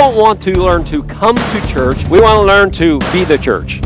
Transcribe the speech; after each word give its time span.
don't 0.00 0.16
want 0.16 0.40
to 0.40 0.58
learn 0.58 0.82
to 0.82 1.02
come 1.02 1.36
to 1.36 1.66
church. 1.68 2.02
We 2.08 2.22
want 2.22 2.38
to 2.38 2.40
learn 2.40 2.70
to 2.70 2.98
be 3.12 3.22
the 3.24 3.36
church. 3.36 3.82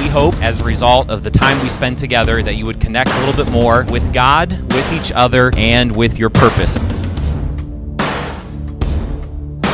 We 0.00 0.08
hope, 0.08 0.34
as 0.36 0.62
a 0.62 0.64
result 0.64 1.10
of 1.10 1.22
the 1.22 1.30
time 1.30 1.60
we 1.62 1.68
spend 1.68 1.98
together, 1.98 2.42
that 2.42 2.54
you 2.54 2.64
would 2.64 2.80
connect 2.80 3.10
a 3.10 3.18
little 3.26 3.44
bit 3.44 3.52
more 3.52 3.84
with 3.90 4.14
God, 4.14 4.52
with 4.72 4.92
each 4.94 5.12
other, 5.12 5.52
and 5.54 5.94
with 5.94 6.18
your 6.18 6.30
purpose. 6.30 6.78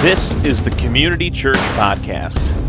This 0.02 0.32
is 0.44 0.64
the 0.64 0.72
Community 0.76 1.30
Church 1.30 1.56
Podcast. 1.76 2.67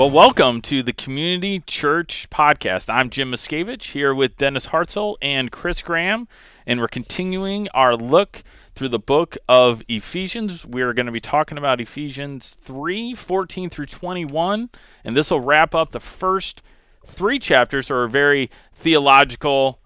Well, 0.00 0.08
welcome 0.08 0.62
to 0.62 0.82
the 0.82 0.94
Community 0.94 1.62
Church 1.66 2.26
Podcast. 2.30 2.88
I'm 2.88 3.10
Jim 3.10 3.30
Miscavige 3.32 3.92
here 3.92 4.14
with 4.14 4.38
Dennis 4.38 4.68
Hartzell 4.68 5.16
and 5.20 5.52
Chris 5.52 5.82
Graham, 5.82 6.26
and 6.66 6.80
we're 6.80 6.88
continuing 6.88 7.68
our 7.74 7.94
look 7.94 8.42
through 8.74 8.88
the 8.88 8.98
book 8.98 9.36
of 9.46 9.82
Ephesians. 9.88 10.64
We're 10.64 10.94
going 10.94 11.04
to 11.04 11.12
be 11.12 11.20
talking 11.20 11.58
about 11.58 11.82
Ephesians 11.82 12.56
3 12.62 13.12
14 13.12 13.68
through 13.68 13.84
21, 13.84 14.70
and 15.04 15.14
this 15.14 15.30
will 15.30 15.40
wrap 15.40 15.74
up 15.74 15.92
the 15.92 16.00
first 16.00 16.62
three 17.04 17.38
chapters, 17.38 17.90
are 17.90 18.08
very 18.08 18.50
theological, 18.72 19.80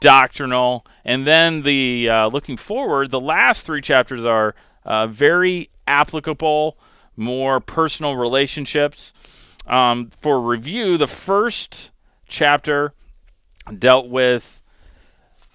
doctrinal, 0.00 0.84
and 1.02 1.26
then 1.26 1.62
the 1.62 2.10
uh, 2.10 2.26
looking 2.26 2.58
forward, 2.58 3.10
the 3.10 3.18
last 3.18 3.64
three 3.64 3.80
chapters 3.80 4.22
are 4.22 4.54
uh, 4.84 5.06
very 5.06 5.70
applicable, 5.86 6.76
more 7.16 7.58
personal 7.58 8.16
relationships. 8.16 9.14
Um, 9.66 10.10
for 10.20 10.40
review, 10.40 10.96
the 10.96 11.06
first 11.06 11.90
chapter 12.28 12.92
dealt 13.78 14.08
with 14.08 14.62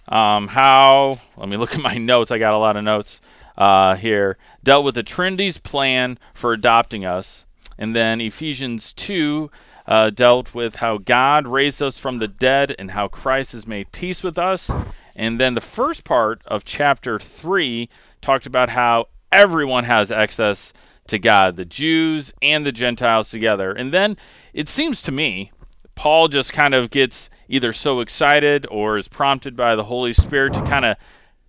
um, 0.08 0.50
how, 0.50 1.20
let 1.38 1.48
me 1.48 1.58
look 1.58 1.74
at 1.74 1.82
my 1.82 1.98
notes. 1.98 2.32
I 2.32 2.38
got 2.38 2.54
a 2.54 2.58
lot 2.58 2.76
of 2.76 2.84
notes 2.84 3.22
uh, 3.58 3.96
here. 3.96 4.38
Dealt 4.64 4.84
with 4.84 4.96
the 4.96 5.04
Trinity's 5.04 5.58
plan 5.58 6.20
for 6.34 6.54
adopting 6.54 7.06
us. 7.06 7.46
And 7.78 7.96
then 7.96 8.22
Ephesians 8.22 8.94
2 8.94 9.50
uh, 9.88 10.10
dealt 10.12 10.54
with 10.54 10.78
how 10.78 10.98
God 10.98 11.48
raised 11.48 11.82
us 11.82 11.98
from 11.98 12.20
the 12.20 12.28
dead 12.28 12.76
and 12.78 12.92
how 12.92 13.08
Christ 13.08 13.54
has 13.54 13.66
made 13.66 13.92
peace 13.92 14.24
with 14.24 14.38
us. 14.38 14.70
And 15.16 15.40
then 15.40 15.56
the 15.56 15.62
first 15.62 16.04
part 16.04 16.42
of 16.46 16.66
chapter 16.66 17.20
3 17.20 17.90
talked 18.22 18.46
about 18.46 18.70
how 18.70 19.08
everyone 19.32 19.86
has 19.86 20.12
access 20.12 20.74
to 21.12 21.20
God, 21.20 21.56
the 21.56 21.66
Jews 21.66 22.34
and 22.42 22.66
the 22.66 22.72
Gentiles 22.72 23.30
together. 23.30 23.72
And 23.72 23.94
then 23.94 24.18
it 24.54 24.68
seems 24.68 25.04
to 25.04 25.12
me, 25.12 25.52
Paul 25.94 26.28
just 26.28 26.52
kind 26.52 26.74
of 26.74 26.90
gets 26.90 27.30
either 27.48 27.74
so 27.74 28.00
excited 28.00 28.66
or 28.72 28.98
is 28.98 29.08
prompted 29.08 29.56
by 29.56 29.76
the 29.76 29.84
Holy 29.84 30.14
Spirit 30.14 30.54
to 30.54 30.64
kind 30.64 30.86
of 30.86 30.98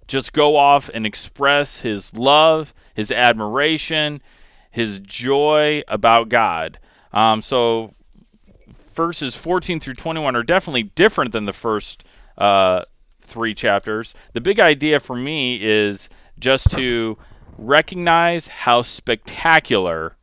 just 0.09 0.33
go 0.33 0.57
off 0.57 0.91
and 0.93 1.07
express 1.07 1.81
his 1.81 2.15
love, 2.15 2.75
his 2.95 3.11
admiration, 3.11 4.21
his 4.71 4.99
joy 5.01 5.83
about 5.89 6.29
God. 6.29 6.79
Um, 7.13 7.41
so 7.41 7.95
verses 8.93 9.37
14 9.37 9.81
through 9.81 9.95
21 9.95 10.35
are 10.35 10.43
definitely 10.43 10.83
different 10.83 11.33
than 11.33 11.45
the 11.45 11.53
first 11.53 12.05
uh, 12.37 12.83
three 13.21 13.55
chapters. 13.55 14.13
The 14.33 14.41
big 14.41 14.59
idea 14.59 14.99
for 14.99 15.15
me 15.15 15.63
is 15.63 16.09
just 16.39 16.71
to 16.73 17.17
recognize 17.59 18.49
how 18.49 18.83
spectacular 18.83 20.17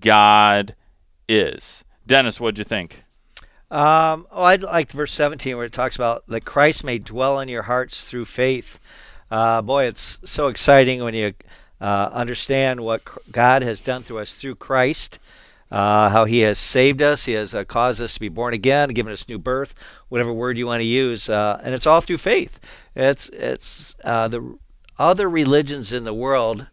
God 0.00 0.74
is. 1.28 1.84
Dennis, 2.06 2.40
what'd 2.40 2.58
you 2.58 2.64
think? 2.64 3.04
Um, 3.70 4.26
oh, 4.32 4.42
I 4.42 4.56
liked 4.56 4.92
verse 4.92 5.12
17 5.12 5.56
where 5.56 5.66
it 5.66 5.72
talks 5.72 5.94
about 5.94 6.26
that 6.26 6.44
Christ 6.44 6.82
may 6.82 6.98
dwell 6.98 7.38
in 7.38 7.48
your 7.48 7.62
hearts 7.62 8.08
through 8.08 8.24
faith. 8.24 8.80
Uh, 9.30 9.62
boy, 9.62 9.84
it's 9.84 10.18
so 10.24 10.48
exciting 10.48 11.04
when 11.04 11.14
you 11.14 11.34
uh, 11.80 12.10
understand 12.12 12.80
what 12.80 13.02
God 13.30 13.62
has 13.62 13.80
done 13.80 14.02
through 14.02 14.18
us 14.18 14.34
through 14.34 14.56
Christ, 14.56 15.20
uh, 15.70 16.08
how 16.08 16.24
He 16.24 16.40
has 16.40 16.58
saved 16.58 17.00
us, 17.00 17.26
He 17.26 17.32
has 17.34 17.54
uh, 17.54 17.62
caused 17.62 18.00
us 18.00 18.14
to 18.14 18.20
be 18.20 18.28
born 18.28 18.54
again, 18.54 18.88
given 18.90 19.12
us 19.12 19.28
new 19.28 19.38
birth, 19.38 19.74
whatever 20.08 20.32
word 20.32 20.58
you 20.58 20.66
want 20.66 20.80
to 20.80 20.84
use, 20.84 21.28
uh, 21.28 21.60
and 21.62 21.72
it's 21.72 21.86
all 21.86 22.00
through 22.00 22.18
faith. 22.18 22.58
It's 22.96 23.28
it's 23.28 23.94
uh, 24.02 24.26
the 24.26 24.58
other 25.00 25.28
religions 25.28 25.92
in 25.92 26.04
the 26.04 26.14
world 26.14 26.66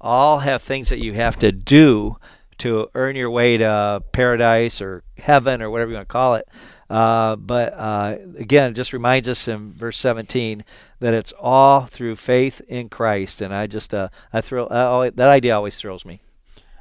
all 0.00 0.38
have 0.38 0.62
things 0.62 0.88
that 0.88 1.02
you 1.02 1.12
have 1.14 1.36
to 1.40 1.50
do 1.50 2.16
to 2.58 2.88
earn 2.94 3.16
your 3.16 3.30
way 3.30 3.56
to 3.56 4.02
paradise 4.12 4.80
or 4.80 5.02
heaven 5.18 5.60
or 5.60 5.68
whatever 5.68 5.90
you 5.90 5.96
want 5.96 6.08
to 6.08 6.12
call 6.12 6.36
it. 6.36 6.48
Uh, 6.88 7.34
but 7.36 7.72
uh, 7.74 8.16
again, 8.38 8.70
it 8.70 8.74
just 8.74 8.92
reminds 8.92 9.28
us 9.28 9.48
in 9.48 9.72
verse 9.72 9.96
17 9.96 10.64
that 11.00 11.12
it's 11.12 11.32
all 11.40 11.86
through 11.86 12.14
faith 12.14 12.60
in 12.68 12.88
Christ, 12.88 13.40
and 13.40 13.52
I 13.52 13.66
just 13.66 13.92
uh, 13.94 14.08
I 14.32 14.42
thrill 14.42 14.68
I 14.70 15.10
that 15.10 15.28
idea 15.28 15.56
always 15.56 15.76
thrills 15.76 16.04
me. 16.04 16.20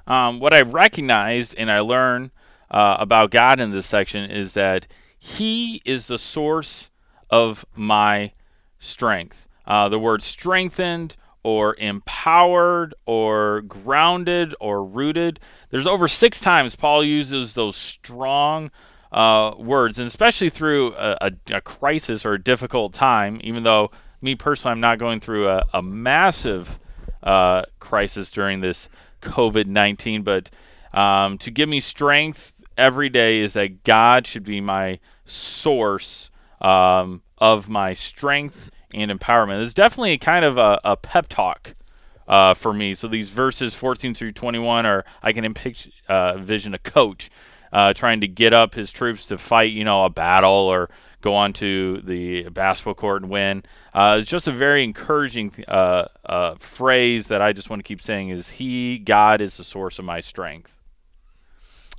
Um, 0.06 0.40
what 0.40 0.53
I 0.53 0.61
recognized 0.61 1.56
and 1.57 1.72
I 1.72 1.79
learned 1.79 2.31
uh, 2.69 2.97
about 3.00 3.31
God 3.31 3.59
in 3.59 3.72
this 3.72 3.88
section 3.88 4.29
is 4.29 4.53
that 4.53 4.85
He 5.17 5.81
is 5.85 6.07
the 6.07 6.19
source 6.19 6.90
of 7.29 7.66
my 7.73 8.34
strength. 8.79 9.47
Uh, 9.66 9.89
the 9.89 9.99
word 9.99 10.22
strengthened 10.22 11.16
or 11.44 11.75
empowered 11.77 12.94
or 13.05 13.61
grounded 13.61 14.53
or 14.59 14.83
rooted. 14.83 15.39
There's 15.69 15.88
over 15.88 16.07
six 16.07 16.39
times 16.39 16.75
Paul 16.75 17.03
uses 17.03 17.53
those 17.53 17.75
strong 17.75 18.72
uh, 19.11 19.53
words, 19.57 19.99
and 19.99 20.07
especially 20.07 20.49
through 20.49 20.94
a, 20.94 21.17
a, 21.22 21.31
a, 21.55 21.61
crisis 21.61 22.25
or 22.25 22.33
a 22.33 22.41
difficult 22.41 22.94
time, 22.94 23.41
even 23.44 23.63
though 23.63 23.91
me 24.22 24.35
personally, 24.35 24.72
I'm 24.72 24.79
not 24.79 24.99
going 24.99 25.19
through 25.19 25.49
a, 25.49 25.66
a 25.73 25.81
massive 25.81 26.79
uh, 27.23 27.63
crisis 27.79 28.31
during 28.31 28.61
this 28.61 28.88
COVID 29.22 29.66
19, 29.66 30.23
but 30.23 30.49
um, 30.93 31.38
to 31.39 31.51
give 31.51 31.67
me 31.67 31.79
strength 31.79 32.53
every 32.78 33.09
day 33.09 33.39
is 33.39 33.53
that 33.53 33.83
God 33.83 34.25
should 34.25 34.43
be 34.43 34.61
my 34.61 34.99
source 35.25 36.29
um, 36.61 37.22
of 37.38 37.67
my 37.67 37.93
strength 37.93 38.69
and 38.94 39.12
empowerment. 39.12 39.63
It's 39.63 39.74
definitely 39.74 40.18
kind 40.18 40.46
of 40.46 40.57
a, 40.57 40.79
a 40.84 40.97
pep 40.97 41.28
talk 41.28 41.75
uh, 42.28 42.53
for 42.53 42.74
me. 42.74 42.96
So 42.96 43.07
these 43.07 43.29
verses 43.29 43.74
14 43.74 44.13
through 44.13 44.31
21 44.31 44.85
are 44.85 45.06
I 45.22 45.34
can 45.34 45.46
uh, 46.09 46.34
envision 46.38 46.74
a 46.74 46.79
coach 46.79 47.29
uh, 47.74 47.94
trying 47.94 48.22
to 48.22 48.28
get 48.28 48.53
up 48.53 48.74
his 48.74 48.91
troops 48.91 49.28
to 49.28 49.38
fight, 49.38 49.72
you 49.72 49.84
know, 49.84 50.06
a 50.06 50.09
battle 50.09 50.52
or 50.52 50.90
go 51.22 51.35
onto 51.35 52.02
the 52.02 52.50
basketball 52.50 52.96
court 52.96 53.22
and 53.22 53.31
win. 53.31 53.63
Uh, 53.94 54.18
it's 54.19 54.29
just 54.29 54.47
a 54.47 54.52
very 54.52 54.84
encouraging 54.84 55.53
uh, 55.68 56.06
uh, 56.25 56.56
phrase 56.56 57.28
that 57.28 57.41
I 57.41 57.53
just 57.53 57.69
want 57.69 57.79
to 57.79 57.84
keep 57.84 58.02
saying 58.02 58.29
is 58.29 58.50
He, 58.50 58.97
God, 58.97 59.41
is 59.41 59.58
the 59.58 59.63
source 59.63 60.00
of 60.00 60.06
my 60.06 60.19
strength. 60.19 60.72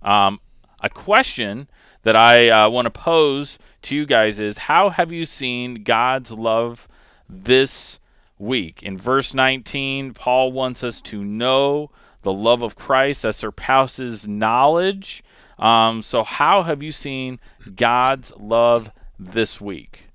Um, 0.03 0.41
a 0.82 0.91
question 0.91 1.69
that 2.03 2.16
I 2.16 2.48
uh, 2.48 2.69
want 2.69 2.87
to 2.87 2.91
pose 2.91 3.59
to 3.82 3.97
you 3.97 4.04
guys 4.04 4.38
is 4.38 4.59
how 4.59 4.91
have 4.91 5.12
you 5.12 5.25
seen 5.25 5.84
God's 5.84 6.32
love 6.32 6.88
this 7.28 8.00
week? 8.38 8.82
In 8.82 8.98
verse 8.98 9.32
19, 9.32 10.12
Paul 10.12 10.53
wants 10.53 10.82
us 10.82 11.00
to 11.03 11.25
know 11.25 11.91
the 12.22 12.32
love 12.32 12.62
of 12.62 12.76
Christ 12.76 13.22
that 13.22 13.34
surpasses 13.34 14.26
knowledge. 14.26 15.22
Um, 15.59 16.03
so, 16.03 16.25
how 16.25 16.62
have 16.62 16.82
you 16.82 16.91
seen 16.91 17.38
God's 17.76 18.32
love 18.37 18.91
this 19.19 19.60
week? 19.60 20.09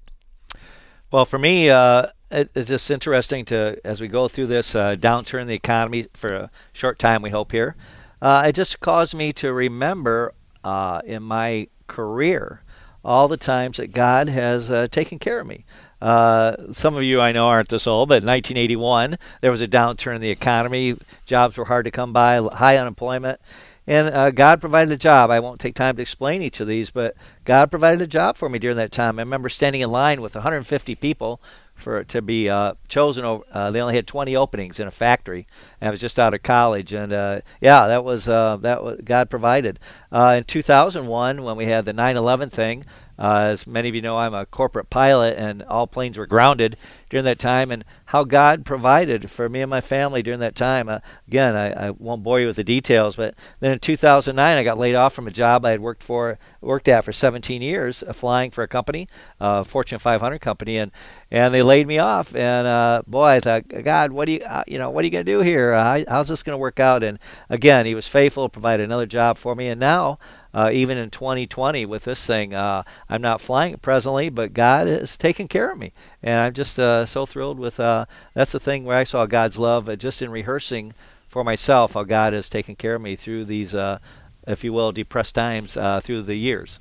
Well, 1.12 1.26
for 1.26 1.40
me, 1.40 1.70
uh, 1.70 2.08
it, 2.30 2.50
it's 2.54 2.68
just 2.68 2.92
interesting 2.92 3.46
to, 3.46 3.78
as 3.86 4.02
we 4.02 4.10
go 4.10 4.28
through 4.28 4.48
this 4.48 4.76
uh, 4.76 4.96
downturn 4.98 5.44
in 5.44 5.48
the 5.48 5.54
economy 5.54 6.08
for 6.14 6.34
a 6.34 6.52
short 6.74 7.00
time, 7.00 7.22
we 7.22 7.30
hope 7.30 7.54
here, 7.54 7.78
uh, 8.22 8.44
it 8.46 8.54
just 8.54 8.82
caused 8.82 9.14
me 9.14 9.32
to 9.34 9.54
remember 9.54 10.34
uh, 10.64 11.02
in 11.06 11.24
my 11.24 11.68
career 11.88 12.62
all 13.04 13.28
the 13.28 13.38
times 13.38 13.78
that 13.78 13.94
God 13.94 14.28
has 14.28 14.70
uh, 14.70 14.88
taken 14.92 15.18
care 15.20 15.40
of 15.40 15.48
me. 15.48 15.66
Uh, 16.02 16.56
some 16.74 16.96
of 16.96 17.04
you 17.04 17.20
I 17.22 17.32
know 17.32 17.48
aren't 17.48 17.70
this 17.70 17.88
old, 17.88 18.10
but 18.10 18.22
in 18.22 18.28
1981 18.28 19.18
there 19.42 19.52
was 19.52 19.62
a 19.62 19.68
downturn 19.68 20.16
in 20.16 20.22
the 20.22 20.30
economy. 20.30 20.96
Jobs 21.26 21.58
were 21.58 21.66
hard 21.66 21.86
to 21.86 21.92
come 21.92 22.14
by, 22.14 22.38
high 22.38 22.78
unemployment, 22.78 23.40
and 23.88 24.10
uh, 24.10 24.32
God 24.32 24.60
provided 24.60 24.92
a 24.92 24.98
job. 24.98 25.32
I 25.32 25.40
won't 25.40 25.62
take 25.62 25.74
time 25.74 25.96
to 25.96 26.02
explain 26.02 26.42
each 26.42 26.60
of 26.60 26.68
these, 26.68 26.92
but 26.92 27.16
God 27.46 27.72
provided 27.72 28.02
a 28.02 28.08
job 28.08 28.36
for 28.36 28.50
me 28.50 28.60
during 28.60 28.78
that 28.78 28.92
time. 28.92 29.18
I 29.18 29.22
remember 29.22 29.50
standing 29.50 29.82
in 29.82 29.90
line 29.90 30.22
with 30.22 30.36
150 30.36 30.96
people 30.96 31.40
for 31.78 32.04
to 32.04 32.22
be 32.22 32.50
uh, 32.50 32.74
chosen. 32.90 33.24
Over, 33.24 33.44
Uh, 33.52 33.72
they 33.72 33.80
only 33.80 33.96
had 33.96 34.08
20 34.08 34.36
openings 34.36 34.80
in 34.80 34.88
a 34.88 34.92
factory, 34.92 35.48
I 35.82 35.90
was 35.90 36.00
just 36.00 36.20
out 36.20 36.34
of 36.34 36.44
college, 36.44 36.94
and 36.94 37.14
uh, 37.14 37.42
yeah, 37.62 37.88
that 37.88 38.04
was 38.04 38.28
uh, 38.28 38.58
that 38.62 38.84
was 38.84 39.00
God 39.04 39.30
provided. 39.30 39.80
Uh, 40.12 40.36
in 40.38 40.44
2001, 40.44 41.44
when 41.44 41.56
we 41.56 41.66
had 41.66 41.86
the 41.86 41.94
9/11 41.94 42.52
thing, 42.52 42.86
uh, 43.20 43.48
as 43.52 43.66
many 43.66 43.90
of 43.90 43.96
you 43.96 44.02
know, 44.02 44.18
I'm 44.18 44.34
a 44.34 44.46
corporate 44.46 44.90
pilot, 44.90 45.38
and 45.38 45.64
all 45.64 45.88
planes 45.88 46.18
were 46.18 46.28
grounded 46.28 46.78
during 47.10 47.26
that 47.26 47.40
time, 47.40 47.72
and 47.72 47.84
how 48.06 48.24
God 48.24 48.66
provided 48.66 49.32
for 49.32 49.50
me 49.50 49.62
and 49.62 49.70
my 49.70 49.82
family 49.82 50.22
during 50.22 50.40
that 50.42 50.56
time. 50.56 50.90
Uh, 50.90 51.00
again, 51.28 51.56
I, 51.56 51.88
I, 51.88 51.90
won't 51.92 52.24
bore 52.24 52.40
you 52.40 52.48
with 52.48 52.58
the 52.58 52.64
details, 52.64 53.16
but 53.16 53.36
then 53.60 53.74
in 53.74 53.80
2009, 53.80 54.58
I 54.58 54.64
got 54.64 54.78
laid 54.78 54.96
off 54.96 55.14
from 55.14 55.28
a 55.28 55.32
job 55.32 55.66
I 55.66 55.72
had 55.72 55.80
worked 55.80 56.04
for, 56.04 56.38
worked 56.62 56.88
at 56.88 57.06
for 57.06 57.14
17 57.14 57.62
years, 57.62 58.04
uh, 58.04 58.14
flying 58.14 58.52
for 58.52 58.64
a 58.64 58.68
company, 58.68 59.08
uh, 59.40 59.64
Fortune 59.64 60.00
500 60.00 60.40
company, 60.40 60.78
and 60.78 60.92
and 61.30 61.54
they 61.54 61.62
laid 61.62 61.88
me 61.88 61.98
off. 61.98 62.34
And 62.36 62.68
uh, 62.68 63.02
boy, 63.06 63.28
I 63.28 63.40
thought, 63.40 63.68
God, 63.68 64.12
what 64.12 64.26
do 64.26 64.34
you, 64.34 64.40
uh, 64.42 64.64
you 64.68 64.78
know, 64.78 64.90
what 64.90 65.02
are 65.02 65.06
you 65.06 65.12
going 65.12 65.26
to 65.26 65.32
do 65.32 65.42
here? 65.42 65.74
Uh, 65.74 66.04
how's 66.08 66.30
this 66.30 66.44
going 66.44 66.54
to 66.54 66.58
work 66.58 66.80
out? 66.80 67.04
And 67.04 67.20
again, 67.50 67.86
He 67.86 67.96
was 67.96 68.08
faithful, 68.08 68.48
provided 68.48 68.84
another 68.84 69.06
job 69.06 69.38
for 69.38 69.56
me, 69.56 69.68
and 69.68 69.80
now 69.80 70.20
uh, 70.58 70.72
even 70.74 70.98
in 70.98 71.12
2020 71.12 71.86
with 71.86 72.06
this 72.06 72.26
thing. 72.26 72.56
Uh, 72.56 72.82
I'm 73.08 73.22
not 73.22 73.42
flying 73.42 73.78
presently, 73.78 74.30
but 74.30 74.56
God 74.56 74.88
is 74.88 75.16
taking 75.16 75.48
care 75.48 75.72
of 75.72 75.78
me, 75.78 75.94
and 76.24 76.40
I'm 76.40 76.54
just 76.54 76.80
uh, 76.80 77.06
so 77.06 77.28
thrilled 77.28 77.60
with. 77.60 77.80
Uh, 77.80 78.06
that's 78.34 78.54
the 78.54 78.60
thing 78.60 78.84
where 78.84 78.98
I 78.98 79.04
saw 79.04 79.28
God's 79.28 79.60
love 79.60 79.88
uh, 79.88 79.96
just 79.96 80.24
in 80.24 80.32
rehearsing 80.32 80.96
for 81.30 81.44
myself 81.44 81.94
how 81.94 82.04
God 82.04 82.34
has 82.34 82.50
taken 82.50 82.76
care 82.76 82.96
of 82.96 83.04
me 83.04 83.16
through 83.16 83.46
these, 83.46 83.76
uh, 83.76 84.00
if 84.48 84.64
you 84.64 84.74
will, 84.74 84.92
depressed 84.92 85.36
times 85.36 85.78
through 86.02 86.24
the 86.24 86.36
years. 86.36 86.80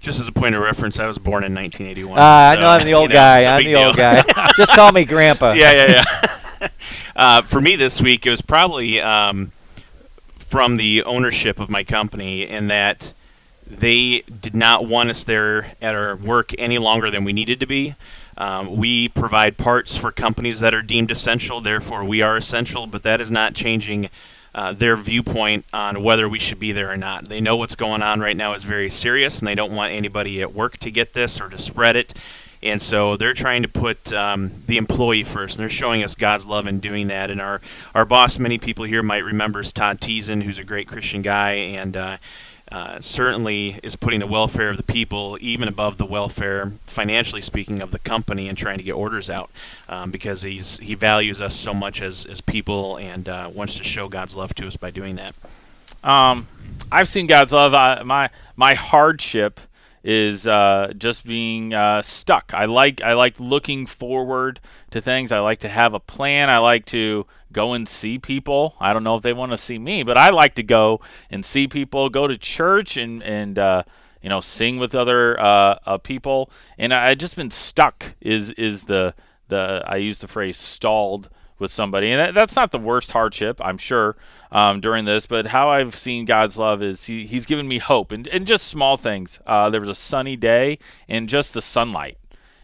Just 0.00 0.20
as 0.20 0.28
a 0.28 0.32
point 0.32 0.54
of 0.54 0.62
reference, 0.62 1.00
I 1.00 1.06
was 1.06 1.18
born 1.18 1.42
in 1.42 1.54
1981. 1.54 2.18
Uh, 2.18 2.22
so, 2.22 2.24
I 2.24 2.60
know 2.60 2.68
I'm 2.68 2.84
the 2.84 2.94
old 2.94 3.10
you 3.10 3.14
know, 3.14 3.20
guy. 3.20 3.44
I'm 3.44 3.64
the 3.64 3.70
deal. 3.70 3.80
old 3.80 3.96
guy. 3.96 4.22
Just 4.56 4.72
call 4.74 4.92
me 4.92 5.04
Grandpa. 5.04 5.52
Yeah, 5.56 5.72
yeah, 5.72 6.04
yeah. 6.60 6.68
uh, 7.16 7.42
for 7.42 7.60
me 7.60 7.74
this 7.74 8.00
week, 8.00 8.26
it 8.26 8.30
was 8.30 8.42
probably 8.42 9.00
um, 9.00 9.50
from 10.52 10.76
the 10.76 11.02
ownership 11.04 11.58
of 11.58 11.70
my 11.70 11.82
company 11.82 12.46
in 12.46 12.66
that 12.66 13.14
they 13.66 14.20
did 14.20 14.54
not 14.54 14.84
want 14.84 15.08
us 15.08 15.22
there 15.22 15.72
at 15.80 15.94
our 15.94 16.14
work 16.14 16.50
any 16.58 16.76
longer 16.76 17.10
than 17.10 17.24
we 17.24 17.32
needed 17.32 17.58
to 17.58 17.64
be. 17.64 17.94
Um, 18.36 18.76
we 18.76 19.08
provide 19.08 19.56
parts 19.56 19.96
for 19.96 20.12
companies 20.12 20.60
that 20.60 20.74
are 20.74 20.82
deemed 20.82 21.10
essential, 21.10 21.62
therefore 21.62 22.04
we 22.04 22.20
are 22.20 22.36
essential, 22.36 22.86
but 22.86 23.02
that 23.02 23.18
is 23.18 23.30
not 23.30 23.54
changing 23.54 24.10
uh, 24.54 24.74
their 24.74 24.94
viewpoint 24.94 25.64
on 25.72 26.02
whether 26.02 26.28
we 26.28 26.38
should 26.38 26.58
be 26.58 26.70
there 26.70 26.90
or 26.90 26.98
not. 26.98 27.30
They 27.30 27.40
know 27.40 27.56
what's 27.56 27.74
going 27.74 28.02
on 28.02 28.20
right 28.20 28.36
now 28.36 28.52
is 28.52 28.64
very 28.64 28.90
serious, 28.90 29.38
and 29.38 29.48
they 29.48 29.54
don't 29.54 29.72
want 29.72 29.94
anybody 29.94 30.42
at 30.42 30.52
work 30.52 30.76
to 30.80 30.90
get 30.90 31.14
this 31.14 31.40
or 31.40 31.48
to 31.48 31.56
spread 31.56 31.96
it. 31.96 32.12
And 32.62 32.80
so 32.80 33.16
they're 33.16 33.34
trying 33.34 33.62
to 33.62 33.68
put 33.68 34.12
um, 34.12 34.52
the 34.66 34.76
employee 34.76 35.24
first, 35.24 35.56
and 35.56 35.62
they're 35.62 35.70
showing 35.70 36.04
us 36.04 36.14
God's 36.14 36.46
love 36.46 36.66
in 36.66 36.78
doing 36.78 37.08
that. 37.08 37.30
And 37.30 37.40
our, 37.40 37.60
our 37.94 38.04
boss, 38.04 38.38
many 38.38 38.58
people 38.58 38.84
here 38.84 39.02
might 39.02 39.24
remember, 39.24 39.60
is 39.60 39.72
Todd 39.72 40.00
Teason, 40.00 40.44
who's 40.44 40.58
a 40.58 40.64
great 40.64 40.86
Christian 40.86 41.22
guy, 41.22 41.52
and 41.52 41.96
uh, 41.96 42.16
uh, 42.72 43.00
certainly 43.00 43.78
is 43.82 43.96
putting 43.96 44.20
the 44.20 44.26
welfare 44.26 44.70
of 44.70 44.78
the 44.78 44.82
people 44.82 45.36
even 45.40 45.68
above 45.68 45.98
the 45.98 46.06
welfare, 46.06 46.72
financially 46.86 47.42
speaking, 47.42 47.82
of 47.82 47.90
the 47.90 47.98
company 47.98 48.48
and 48.48 48.56
trying 48.56 48.78
to 48.78 48.84
get 48.84 48.92
orders 48.92 49.28
out 49.28 49.50
um, 49.90 50.10
because 50.10 50.40
he's 50.40 50.78
he 50.78 50.94
values 50.94 51.38
us 51.38 51.54
so 51.54 51.74
much 51.74 52.00
as, 52.00 52.24
as 52.24 52.40
people 52.40 52.96
and 52.96 53.28
uh, 53.28 53.50
wants 53.52 53.76
to 53.76 53.84
show 53.84 54.08
God's 54.08 54.36
love 54.36 54.54
to 54.54 54.66
us 54.66 54.76
by 54.76 54.90
doing 54.90 55.16
that. 55.16 55.34
Um, 56.02 56.48
I've 56.90 57.08
seen 57.08 57.26
God's 57.26 57.52
love. 57.52 57.74
Uh, 57.74 58.02
my 58.06 58.30
my 58.56 58.72
hardship 58.72 59.60
is 60.04 60.46
uh, 60.46 60.92
just 60.96 61.24
being 61.24 61.74
uh, 61.74 62.02
stuck. 62.02 62.52
I 62.54 62.64
like 62.64 63.00
I 63.02 63.12
like 63.12 63.38
looking 63.38 63.86
forward 63.86 64.60
to 64.90 65.00
things. 65.00 65.30
I 65.30 65.38
like 65.40 65.58
to 65.60 65.68
have 65.68 65.94
a 65.94 66.00
plan. 66.00 66.50
I 66.50 66.58
like 66.58 66.86
to 66.86 67.26
go 67.52 67.72
and 67.72 67.88
see 67.88 68.18
people. 68.18 68.74
I 68.80 68.92
don't 68.92 69.04
know 69.04 69.16
if 69.16 69.22
they 69.22 69.32
want 69.32 69.52
to 69.52 69.58
see 69.58 69.78
me, 69.78 70.02
but 70.02 70.18
I 70.18 70.30
like 70.30 70.54
to 70.56 70.62
go 70.62 71.00
and 71.30 71.44
see 71.44 71.68
people. 71.68 72.08
Go 72.08 72.26
to 72.26 72.36
church 72.36 72.96
and 72.96 73.22
and 73.22 73.58
uh, 73.58 73.84
you 74.20 74.28
know 74.28 74.40
sing 74.40 74.78
with 74.78 74.94
other 74.94 75.38
uh, 75.38 75.78
uh, 75.86 75.98
people. 75.98 76.50
And 76.78 76.92
I, 76.92 77.10
I 77.10 77.14
just 77.14 77.36
been 77.36 77.50
stuck. 77.50 78.14
Is 78.20 78.50
is 78.50 78.84
the 78.84 79.14
the 79.48 79.84
I 79.86 79.96
use 79.96 80.18
the 80.18 80.28
phrase 80.28 80.56
stalled 80.56 81.28
with 81.58 81.72
somebody, 81.72 82.10
and 82.10 82.20
that, 82.20 82.34
that's 82.34 82.56
not 82.56 82.72
the 82.72 82.78
worst 82.78 83.12
hardship, 83.12 83.60
I'm 83.62 83.78
sure, 83.78 84.16
um, 84.50 84.80
during 84.80 85.04
this. 85.04 85.26
But 85.26 85.46
how 85.46 85.68
I've 85.68 85.94
seen 85.94 86.24
God's 86.24 86.56
love 86.56 86.82
is 86.82 87.04
he, 87.04 87.26
He's 87.26 87.46
given 87.46 87.68
me 87.68 87.78
hope, 87.78 88.12
and, 88.12 88.26
and 88.28 88.46
just 88.46 88.66
small 88.66 88.96
things. 88.96 89.40
Uh, 89.46 89.70
there 89.70 89.80
was 89.80 89.90
a 89.90 89.94
sunny 89.94 90.36
day, 90.36 90.78
and 91.08 91.28
just 91.28 91.54
the 91.54 91.62
sunlight 91.62 92.18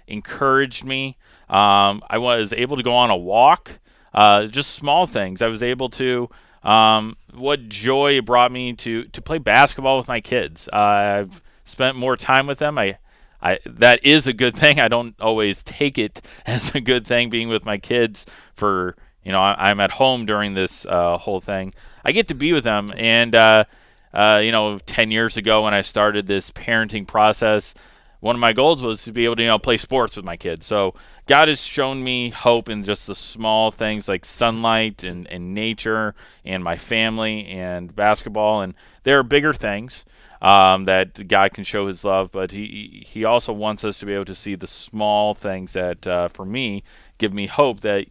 encouraged 0.07 0.85
me. 0.85 1.17
Um, 1.49 2.03
I 2.09 2.19
was 2.19 2.53
able 2.53 2.77
to 2.77 2.83
go 2.83 2.95
on 2.95 3.11
a 3.11 3.17
walk, 3.17 3.79
uh, 4.15 4.47
just 4.47 4.75
small 4.75 5.07
things. 5.07 5.43
I 5.43 5.49
was 5.49 5.63
able 5.63 5.89
to. 5.91 6.29
Um, 6.63 7.17
what 7.33 7.69
joy 7.69 8.19
it 8.19 8.25
brought 8.25 8.51
me 8.51 8.73
to 8.75 9.05
to 9.05 9.23
play 9.23 9.39
basketball 9.39 9.97
with 9.97 10.09
my 10.09 10.21
kids. 10.21 10.69
Uh, 10.73 10.77
I've 10.77 11.41
spent 11.65 11.97
more 11.97 12.17
time 12.17 12.47
with 12.47 12.59
them. 12.59 12.79
I 12.79 12.99
I 13.41 13.59
that 13.67 14.05
is 14.05 14.27
a 14.27 14.33
good 14.33 14.57
thing. 14.63 14.81
I 14.81 14.89
don't 14.89 15.15
always 15.21 15.63
take 15.63 15.99
it 15.99 16.21
as 16.47 16.75
a 16.75 16.81
good 16.81 17.07
thing 17.07 17.31
being 17.31 17.49
with 17.49 17.65
my 17.65 17.79
kids 17.79 18.27
for 18.55 18.97
you 19.25 19.33
know 19.33 19.41
I, 19.41 19.71
am 19.71 19.81
at 19.81 19.93
home 19.93 20.27
during 20.27 20.55
this 20.55 20.87
uh, 20.87 21.19
whole 21.19 21.41
thing. 21.41 21.75
I 22.05 22.13
get 22.13 22.29
to 22.29 22.35
be 22.35 22.53
with 22.53 22.65
them, 22.65 22.93
and 22.97 23.35
uh, 23.35 23.65
uh, 24.13 24.41
you 24.43 24.53
know, 24.53 24.79
10 24.79 25.11
years 25.11 25.37
ago 25.37 25.65
when 25.65 25.75
I 25.75 25.83
started 25.83 26.27
this 26.27 26.51
parenting 26.51 27.07
process, 27.07 27.75
one 28.21 28.35
of 28.35 28.41
my 28.41 28.53
goals 28.53 28.83
was 28.83 29.05
to 29.05 29.13
be 29.13 29.25
able 29.25 29.37
to 29.37 29.43
you 29.43 29.49
know 29.49 29.59
play 29.59 29.77
sports 29.77 30.17
with 30.17 30.25
my 30.25 30.37
kids. 30.37 30.67
So 30.67 30.95
God 31.27 31.49
has 31.49 31.63
shown 31.63 32.03
me 32.03 32.31
hope 32.31 32.69
in 32.69 32.85
just 32.85 33.07
the 33.07 33.15
small 33.15 33.71
things 33.71 34.09
like 34.09 34.25
sunlight 34.25 35.05
and, 35.05 35.27
and 35.29 35.55
nature 35.55 36.15
and 36.45 36.65
my 36.65 36.77
family 36.77 37.47
and 37.47 37.95
basketball, 37.95 38.61
and 38.61 38.75
there 39.05 39.19
are 39.19 39.23
bigger 39.23 39.53
things 39.53 40.05
um, 40.41 40.85
that 40.85 41.29
God 41.29 41.53
can 41.53 41.65
show 41.65 41.87
His 41.87 42.05
love, 42.05 42.31
but 42.33 42.51
He 42.51 43.07
He 43.09 43.25
also 43.25 43.53
wants 43.53 43.85
us 43.85 43.99
to 44.01 44.07
be 44.07 44.15
able 44.15 44.25
to 44.27 44.35
see 44.35 44.55
the 44.55 44.67
small 44.67 45.35
things 45.35 45.73
that, 45.73 46.07
uh, 46.07 46.29
for 46.29 46.45
me, 46.45 46.83
give 47.19 47.33
me 47.33 47.47
hope 47.47 47.81
that 47.81 48.07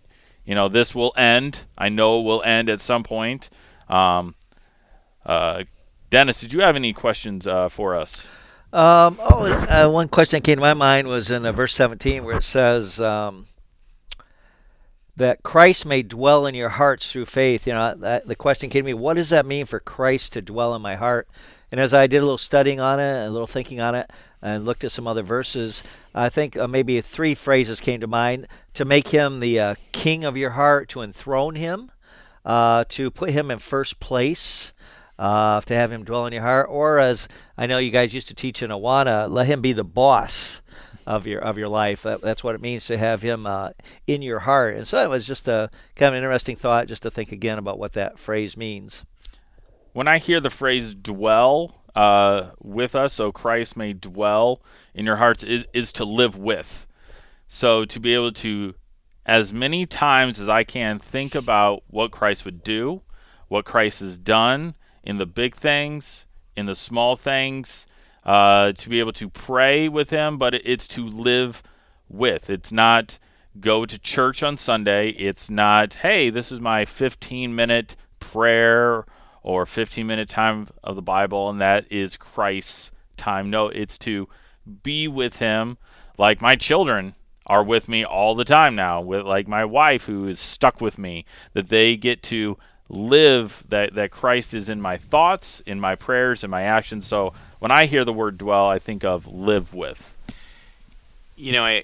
you 0.46 0.56
know 0.56 0.70
this 0.70 0.96
will 0.96 1.14
end. 1.18 1.66
I 1.78 1.90
know 1.90 2.20
it 2.20 2.24
will 2.24 2.44
end 2.44 2.70
at 2.70 2.82
some 2.82 3.04
point. 3.04 3.50
Um, 3.90 4.36
uh, 5.26 5.64
Dennis, 6.10 6.40
did 6.40 6.54
you 6.54 6.62
have 6.62 6.78
any 6.78 6.94
questions 6.94 7.46
uh, 7.46 7.68
for 7.68 7.94
us? 7.94 8.26
Um, 8.74 9.18
oh, 9.22 9.46
uh, 9.46 9.90
one 9.90 10.10
question 10.10 10.38
that 10.38 10.44
came 10.44 10.58
to 10.58 10.62
my 10.62 10.74
mind 10.74 11.08
was 11.08 11.32
in 11.32 11.46
uh, 11.46 11.54
verse 11.54 11.74
17 11.74 12.26
where 12.26 12.36
it 12.36 12.44
says 12.44 13.00
um, 13.00 13.48
that 15.16 15.42
Christ 15.42 15.86
may 15.86 16.04
dwell 16.04 16.46
in 16.46 16.54
your 16.54 16.68
hearts 16.70 17.10
through 17.10 17.28
faith. 17.28 17.66
You 17.66 17.74
know, 17.74 17.96
that, 17.96 18.28
the 18.28 18.36
question 18.36 18.70
came 18.70 18.84
to 18.84 18.88
me, 18.88 18.94
what 18.94 19.14
does 19.14 19.30
that 19.30 19.46
mean 19.46 19.68
for 19.68 19.80
Christ 19.80 20.34
to 20.34 20.42
dwell 20.42 20.76
in 20.76 20.82
my 20.82 20.96
heart? 20.96 21.30
And 21.72 21.80
as 21.80 21.94
I 21.94 22.08
did 22.08 22.18
a 22.18 22.22
little 22.22 22.38
studying 22.38 22.82
on 22.82 23.00
it, 23.00 23.26
a 23.26 23.30
little 23.30 23.48
thinking 23.48 23.80
on 23.80 23.96
it, 23.96 24.12
and 24.42 24.66
looked 24.66 24.84
at 24.84 24.92
some 24.92 25.08
other 25.08 25.24
verses, 25.24 25.84
I 26.14 26.28
think 26.28 26.58
uh, 26.58 26.68
maybe 26.68 27.00
three 27.00 27.36
phrases 27.36 27.80
came 27.80 28.02
to 28.02 28.08
mind 28.08 28.48
to 28.74 28.84
make 28.84 29.08
him 29.08 29.40
the 29.40 29.60
uh, 29.60 29.76
king 29.94 30.26
of 30.26 30.36
your 30.36 30.52
heart, 30.52 30.90
to 30.90 31.02
enthrone 31.02 31.56
him, 31.56 31.90
uh, 32.46 32.84
to 32.90 33.12
put 33.12 33.30
him 33.30 33.50
in 33.50 33.60
first 33.60 34.00
place, 34.02 34.74
uh, 35.20 35.62
to 35.62 35.76
have 35.76 35.92
him 35.92 36.04
dwell 36.04 36.26
in 36.26 36.34
your 36.34 36.44
heart, 36.44 36.68
or 36.70 37.00
as 37.00 37.28
I 37.58 37.66
know 37.66 37.78
you 37.78 37.92
guys 37.92 38.14
used 38.14 38.28
to 38.30 38.36
teach 38.36 38.62
in 38.62 38.70
Awana, 38.70 39.30
let 39.30 39.48
him 39.48 39.62
be 39.62 39.74
the 39.74 39.84
boss 39.84 40.62
of 41.06 41.26
your 41.26 41.42
of 41.42 41.58
your 41.58 41.70
life. 41.70 42.04
That, 42.04 42.22
that's 42.22 42.44
what 42.44 42.56
it 42.56 42.62
means 42.62 42.86
to 42.88 42.98
have 42.98 43.22
him 43.22 43.46
uh, 43.46 43.70
in 44.06 44.22
your 44.22 44.40
heart. 44.40 44.76
And 44.76 44.88
so 44.88 45.04
it 45.04 45.10
was 45.10 45.26
just 45.26 45.48
a 45.48 45.70
kind 45.96 46.10
of 46.10 46.14
an 46.16 46.24
interesting 46.24 46.56
thought, 46.56 46.88
just 46.88 47.04
to 47.04 47.12
think 47.12 47.32
again 47.32 47.58
about 47.58 47.80
what 47.80 47.94
that 47.94 48.20
phrase 48.20 48.58
means 48.58 49.04
when 49.98 50.08
I 50.08 50.20
hear 50.20 50.40
the 50.40 50.52
phrase 50.52 50.94
dwell 50.94 51.74
uh, 51.96 52.52
with 52.62 52.94
us, 52.94 53.16
so 53.16 53.32
Christ 53.32 53.76
may 53.76 53.94
dwell 53.94 54.62
in 54.94 55.08
your 55.08 55.16
hearts, 55.16 55.42
is, 55.42 55.66
is 55.74 55.92
to 55.94 56.06
live 56.06 56.38
with. 56.38 56.86
So 57.48 57.84
to 57.86 58.00
be 58.00 58.14
able 58.14 58.32
to, 58.34 58.76
as 59.26 59.52
many 59.52 59.88
times 59.88 60.40
as 60.40 60.48
I 60.48 60.64
can, 60.64 61.00
think 61.00 61.34
about 61.34 61.82
what 61.88 62.12
Christ 62.12 62.46
would 62.46 62.64
do, 62.64 63.02
what 63.48 63.66
Christ 63.66 64.02
has 64.02 64.20
done 64.20 64.76
in 65.08 65.18
the 65.18 65.26
big 65.26 65.56
things, 65.56 66.26
in 66.58 66.66
the 66.66 66.76
small 66.76 67.16
things, 67.16 67.88
uh, 68.26 68.74
to 68.74 68.90
be 68.90 69.00
able 69.00 69.14
to 69.14 69.30
pray 69.30 69.88
with 69.88 70.10
Him, 70.10 70.38
but 70.38 70.54
it's 70.54 70.86
to 70.90 71.08
live 71.08 71.64
with. 72.10 72.50
It's 72.50 72.74
not 72.74 73.18
go 73.62 73.86
to 73.86 73.98
church 73.98 74.44
on 74.44 74.58
Sunday. 74.58 75.12
It's 75.12 75.50
not, 75.50 75.94
hey, 75.96 76.30
this 76.30 76.52
is 76.52 76.60
my 76.60 76.84
15 76.84 77.56
minute 77.56 77.96
prayer 78.20 79.06
or 79.44 79.66
15 79.66 80.06
minute 80.06 80.28
time 80.28 80.68
of 80.84 80.98
the 80.98 81.02
Bible, 81.02 81.50
and 81.50 81.62
that 81.62 81.90
is 81.90 82.18
Christ's 82.18 82.92
time. 83.16 83.50
No, 83.50 83.70
it's 83.70 83.98
to 84.00 84.28
be 84.84 85.08
with 85.08 85.40
Him 85.40 85.78
like 86.18 86.42
my 86.42 86.58
children 86.58 87.16
are 87.46 87.64
with 87.64 87.88
me 87.88 88.04
all 88.04 88.36
the 88.36 88.44
time 88.44 88.76
now, 88.76 89.00
with 89.00 89.22
like 89.22 89.48
my 89.48 89.64
wife 89.64 90.04
who 90.04 90.28
is 90.28 90.38
stuck 90.38 90.82
with 90.82 90.98
me, 90.98 91.24
that 91.54 91.70
they 91.70 91.96
get 91.96 92.22
to 92.24 92.58
live 92.90 93.64
that, 93.70 93.94
that 93.96 94.12
Christ 94.12 94.54
is 94.54 94.70
in 94.70 94.82
my 94.82 94.98
thoughts, 94.98 95.62
in 95.66 95.80
my 95.80 95.96
prayers, 95.96 96.44
in 96.44 96.50
my 96.50 96.64
actions. 96.64 97.06
So 97.06 97.34
when 97.60 97.72
I 97.72 97.86
hear 97.86 98.06
the 98.06 98.14
word 98.14 98.38
dwell, 98.38 98.68
I 98.68 98.80
think 98.80 99.04
of 99.04 99.28
live 99.28 99.74
with. 99.74 100.14
You 101.36 101.52
know, 101.52 101.64
I 101.64 101.84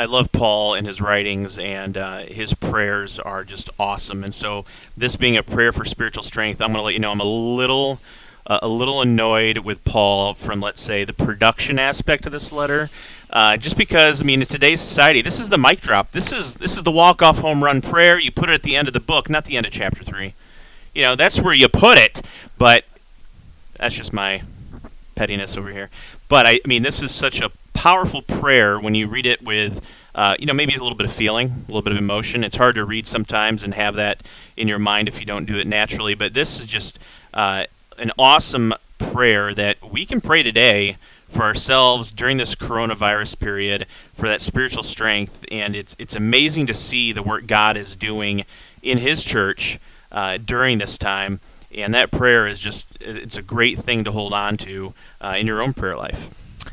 I 0.00 0.06
love 0.06 0.32
Paul 0.32 0.72
and 0.72 0.86
his 0.86 0.98
writings, 0.98 1.58
and 1.58 1.98
uh, 1.98 2.20
his 2.20 2.54
prayers 2.54 3.18
are 3.18 3.44
just 3.44 3.68
awesome. 3.78 4.24
And 4.24 4.34
so, 4.34 4.64
this 4.96 5.14
being 5.14 5.36
a 5.36 5.42
prayer 5.42 5.74
for 5.74 5.84
spiritual 5.84 6.22
strength, 6.22 6.62
I'm 6.62 6.68
going 6.68 6.78
to 6.78 6.82
let 6.82 6.94
you 6.94 7.00
know 7.00 7.12
I'm 7.12 7.20
a 7.20 7.24
little. 7.24 8.00
Uh, 8.46 8.58
a 8.62 8.68
little 8.68 9.02
annoyed 9.02 9.58
with 9.58 9.84
Paul 9.84 10.32
from, 10.32 10.60
let's 10.60 10.80
say, 10.80 11.04
the 11.04 11.12
production 11.12 11.78
aspect 11.78 12.24
of 12.24 12.32
this 12.32 12.50
letter, 12.50 12.88
uh, 13.32 13.56
just 13.56 13.76
because 13.76 14.20
I 14.20 14.24
mean, 14.24 14.42
in 14.42 14.48
today's 14.48 14.80
society, 14.80 15.22
this 15.22 15.38
is 15.38 15.48
the 15.48 15.58
mic 15.58 15.80
drop. 15.80 16.10
This 16.12 16.32
is 16.32 16.54
this 16.54 16.76
is 16.76 16.82
the 16.82 16.90
walk 16.90 17.22
off 17.22 17.38
home 17.38 17.62
run 17.62 17.80
prayer. 17.80 18.18
You 18.18 18.30
put 18.32 18.50
it 18.50 18.54
at 18.54 18.62
the 18.62 18.76
end 18.76 18.88
of 18.88 18.94
the 18.94 19.00
book, 19.00 19.30
not 19.30 19.44
the 19.44 19.56
end 19.56 19.66
of 19.66 19.72
chapter 19.72 20.02
three. 20.02 20.34
You 20.94 21.02
know, 21.02 21.14
that's 21.14 21.40
where 21.40 21.54
you 21.54 21.68
put 21.68 21.96
it. 21.96 22.22
But 22.58 22.84
that's 23.76 23.94
just 23.94 24.12
my 24.12 24.42
pettiness 25.14 25.56
over 25.56 25.70
here. 25.70 25.90
But 26.28 26.46
I, 26.46 26.60
I 26.64 26.68
mean, 26.68 26.82
this 26.82 27.02
is 27.02 27.12
such 27.12 27.40
a 27.40 27.50
powerful 27.72 28.22
prayer 28.22 28.78
when 28.80 28.94
you 28.94 29.06
read 29.06 29.26
it 29.26 29.42
with, 29.42 29.80
uh, 30.14 30.34
you 30.38 30.46
know, 30.46 30.52
maybe 30.52 30.74
a 30.74 30.82
little 30.82 30.98
bit 30.98 31.06
of 31.06 31.12
feeling, 31.12 31.64
a 31.66 31.70
little 31.70 31.82
bit 31.82 31.92
of 31.92 31.98
emotion. 31.98 32.42
It's 32.42 32.56
hard 32.56 32.74
to 32.74 32.84
read 32.84 33.06
sometimes 33.06 33.62
and 33.62 33.74
have 33.74 33.94
that 33.94 34.22
in 34.56 34.66
your 34.66 34.78
mind 34.78 35.08
if 35.08 35.20
you 35.20 35.26
don't 35.26 35.46
do 35.46 35.56
it 35.56 35.66
naturally. 35.66 36.14
But 36.14 36.34
this 36.34 36.58
is 36.58 36.66
just 36.66 36.98
uh, 37.32 37.66
an 37.96 38.10
awesome 38.18 38.74
prayer 38.98 39.54
that 39.54 39.76
we 39.92 40.04
can 40.04 40.20
pray 40.20 40.42
today 40.42 40.96
for 41.30 41.42
ourselves 41.42 42.10
during 42.10 42.36
this 42.36 42.54
coronavirus 42.54 43.38
period 43.38 43.86
for 44.14 44.28
that 44.28 44.40
spiritual 44.40 44.82
strength. 44.82 45.44
And 45.50 45.74
it's 45.74 45.96
it's 45.98 46.14
amazing 46.14 46.66
to 46.66 46.74
see 46.74 47.12
the 47.12 47.22
work 47.22 47.46
God 47.46 47.76
is 47.76 47.96
doing 47.96 48.44
in 48.82 48.98
His 48.98 49.24
church 49.24 49.78
uh, 50.12 50.38
during 50.38 50.78
this 50.78 50.98
time. 50.98 51.40
And 51.74 51.94
that 51.94 52.10
prayer 52.10 52.46
is 52.46 52.58
just 52.58 52.86
it's 53.00 53.36
a 53.36 53.42
great 53.42 53.78
thing 53.78 54.04
to 54.04 54.12
hold 54.12 54.32
on 54.32 54.56
to 54.58 54.92
uh, 55.20 55.36
in 55.38 55.46
your 55.46 55.62
own 55.62 55.72
prayer 55.72 55.96
life. 55.96 56.28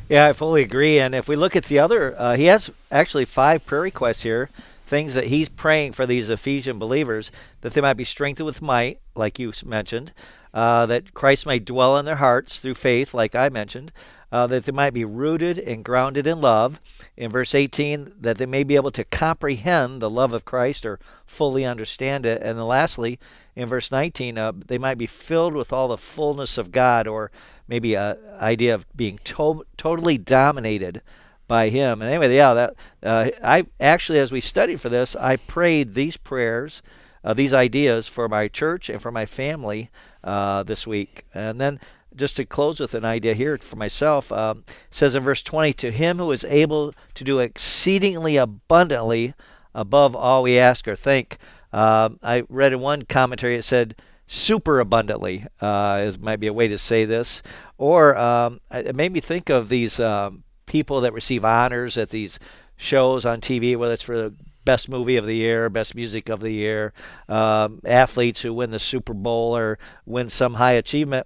Yeah, 0.09 0.27
I 0.27 0.33
fully 0.33 0.61
agree. 0.61 0.99
And 0.99 1.13
if 1.13 1.27
we 1.27 1.35
look 1.35 1.55
at 1.55 1.65
the 1.65 1.79
other, 1.79 2.15
uh, 2.19 2.35
he 2.35 2.45
has 2.45 2.69
actually 2.91 3.25
five 3.25 3.65
prayer 3.65 3.81
requests 3.81 4.23
here, 4.23 4.49
things 4.85 5.13
that 5.13 5.25
he's 5.25 5.49
praying 5.49 5.93
for 5.93 6.05
these 6.05 6.29
Ephesian 6.29 6.79
believers 6.79 7.31
that 7.61 7.73
they 7.73 7.81
might 7.81 7.95
be 7.95 8.05
strengthened 8.05 8.45
with 8.45 8.61
might, 8.61 8.99
like 9.15 9.37
you 9.37 9.51
mentioned, 9.65 10.13
uh, 10.53 10.85
that 10.85 11.13
Christ 11.13 11.45
might 11.45 11.65
dwell 11.65 11.97
in 11.97 12.05
their 12.05 12.15
hearts 12.15 12.59
through 12.59 12.75
faith, 12.75 13.13
like 13.13 13.35
I 13.35 13.49
mentioned, 13.49 13.91
uh, 14.31 14.47
that 14.47 14.65
they 14.65 14.71
might 14.71 14.93
be 14.93 15.05
rooted 15.05 15.57
and 15.57 15.85
grounded 15.85 16.27
in 16.27 16.41
love. 16.41 16.79
In 17.15 17.31
verse 17.31 17.55
18, 17.55 18.13
that 18.19 18.37
they 18.37 18.45
may 18.45 18.63
be 18.63 18.75
able 18.75 18.91
to 18.91 19.03
comprehend 19.03 20.01
the 20.01 20.09
love 20.09 20.33
of 20.33 20.45
Christ 20.45 20.85
or 20.85 20.99
fully 21.25 21.65
understand 21.65 22.25
it. 22.25 22.41
And 22.41 22.57
then 22.57 22.65
lastly, 22.65 23.19
in 23.55 23.67
verse 23.67 23.91
19, 23.91 24.37
uh, 24.37 24.51
they 24.67 24.77
might 24.77 24.97
be 24.97 25.07
filled 25.07 25.53
with 25.53 25.71
all 25.71 25.87
the 25.87 25.97
fullness 25.97 26.57
of 26.57 26.71
God, 26.71 27.07
or 27.07 27.31
maybe 27.67 27.93
a 27.93 28.17
idea 28.39 28.75
of 28.75 28.85
being 28.95 29.19
to- 29.23 29.65
totally 29.77 30.17
dominated 30.17 31.01
by 31.47 31.69
Him. 31.69 32.01
And 32.01 32.11
anyway, 32.11 32.35
yeah, 32.35 32.53
that 32.53 32.75
uh, 33.01 33.29
I 33.43 33.65
actually, 33.79 34.19
as 34.19 34.31
we 34.31 34.41
studied 34.41 34.81
for 34.81 34.89
this, 34.89 35.15
I 35.15 35.37
prayed 35.37 35.93
these 35.93 36.17
prayers, 36.17 36.81
uh, 37.23 37.33
these 37.33 37.53
ideas 37.53 38.07
for 38.07 38.27
my 38.27 38.47
church 38.47 38.89
and 38.89 39.01
for 39.01 39.11
my 39.11 39.25
family 39.25 39.89
uh, 40.23 40.63
this 40.63 40.85
week. 40.85 41.25
And 41.33 41.59
then 41.59 41.79
just 42.15 42.35
to 42.37 42.45
close 42.45 42.79
with 42.79 42.93
an 42.93 43.05
idea 43.05 43.33
here 43.33 43.57
for 43.57 43.75
myself, 43.75 44.31
um, 44.31 44.63
says 44.89 45.15
in 45.15 45.23
verse 45.23 45.43
20, 45.43 45.73
to 45.73 45.91
him 45.91 46.17
who 46.17 46.31
is 46.31 46.43
able 46.45 46.93
to 47.13 47.23
do 47.23 47.39
exceedingly 47.39 48.37
abundantly 48.37 49.33
above 49.75 50.15
all 50.15 50.43
we 50.43 50.57
ask 50.57 50.87
or 50.87 50.95
think. 50.95 51.37
Um, 51.73 52.19
I 52.23 52.43
read 52.49 52.73
in 52.73 52.79
one 52.79 53.03
commentary 53.03 53.55
it 53.55 53.63
said 53.63 53.95
super 54.27 54.79
abundantly 54.79 55.45
uh, 55.61 56.01
is 56.03 56.19
might 56.19 56.39
be 56.39 56.47
a 56.47 56.53
way 56.53 56.67
to 56.67 56.77
say 56.77 57.05
this, 57.05 57.43
or 57.77 58.17
um, 58.17 58.59
it 58.71 58.95
made 58.95 59.11
me 59.11 59.19
think 59.19 59.49
of 59.49 59.69
these 59.69 59.99
um, 59.99 60.43
people 60.65 61.01
that 61.01 61.13
receive 61.13 61.45
honors 61.45 61.97
at 61.97 62.09
these 62.09 62.39
shows 62.75 63.25
on 63.25 63.41
TV, 63.41 63.75
whether 63.75 63.93
it's 63.93 64.03
for 64.03 64.17
the 64.17 64.33
best 64.65 64.89
movie 64.89 65.15
of 65.15 65.25
the 65.25 65.35
year, 65.35 65.69
best 65.69 65.95
music 65.95 66.27
of 66.27 66.41
the 66.41 66.51
year, 66.51 66.91
um, 67.29 67.79
athletes 67.85 68.41
who 68.41 68.53
win 68.53 68.71
the 68.71 68.79
Super 68.79 69.13
Bowl 69.13 69.55
or 69.55 69.79
win 70.05 70.29
some 70.29 70.55
high 70.55 70.73
achievement. 70.73 71.25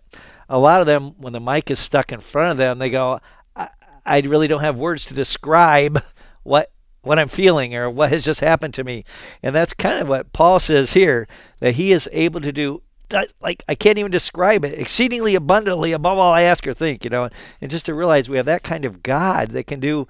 A 0.51 0.59
lot 0.59 0.81
of 0.81 0.87
them, 0.87 1.15
when 1.17 1.33
the 1.33 1.39
mic 1.39 1.71
is 1.71 1.79
stuck 1.79 2.11
in 2.11 2.19
front 2.19 2.51
of 2.51 2.57
them, 2.57 2.77
they 2.77 2.89
go, 2.89 3.19
I, 3.55 3.69
I 4.05 4.19
really 4.19 4.47
don't 4.47 4.61
have 4.61 4.77
words 4.77 5.05
to 5.05 5.13
describe 5.13 6.03
what 6.43 6.71
what 7.03 7.17
I'm 7.17 7.29
feeling 7.29 7.73
or 7.75 7.89
what 7.89 8.11
has 8.11 8.23
just 8.23 8.41
happened 8.41 8.75
to 8.75 8.83
me. 8.83 9.05
And 9.41 9.55
that's 9.55 9.73
kind 9.73 9.99
of 9.99 10.07
what 10.07 10.33
Paul 10.33 10.59
says 10.59 10.93
here 10.93 11.27
that 11.59 11.73
he 11.73 11.91
is 11.91 12.07
able 12.11 12.41
to 12.41 12.51
do 12.51 12.83
like 13.41 13.63
I 13.67 13.75
can't 13.75 13.97
even 13.97 14.11
describe 14.11 14.63
it 14.63 14.79
exceedingly 14.79 15.35
abundantly 15.35 15.91
above 15.91 16.17
all 16.17 16.33
I 16.33 16.43
ask 16.43 16.65
or 16.67 16.73
think, 16.73 17.03
you 17.03 17.09
know. 17.09 17.29
And 17.59 17.71
just 17.71 17.85
to 17.87 17.93
realize 17.93 18.29
we 18.29 18.37
have 18.37 18.45
that 18.45 18.63
kind 18.63 18.85
of 18.85 19.03
God 19.03 19.49
that 19.49 19.67
can 19.67 19.79
do 19.79 20.07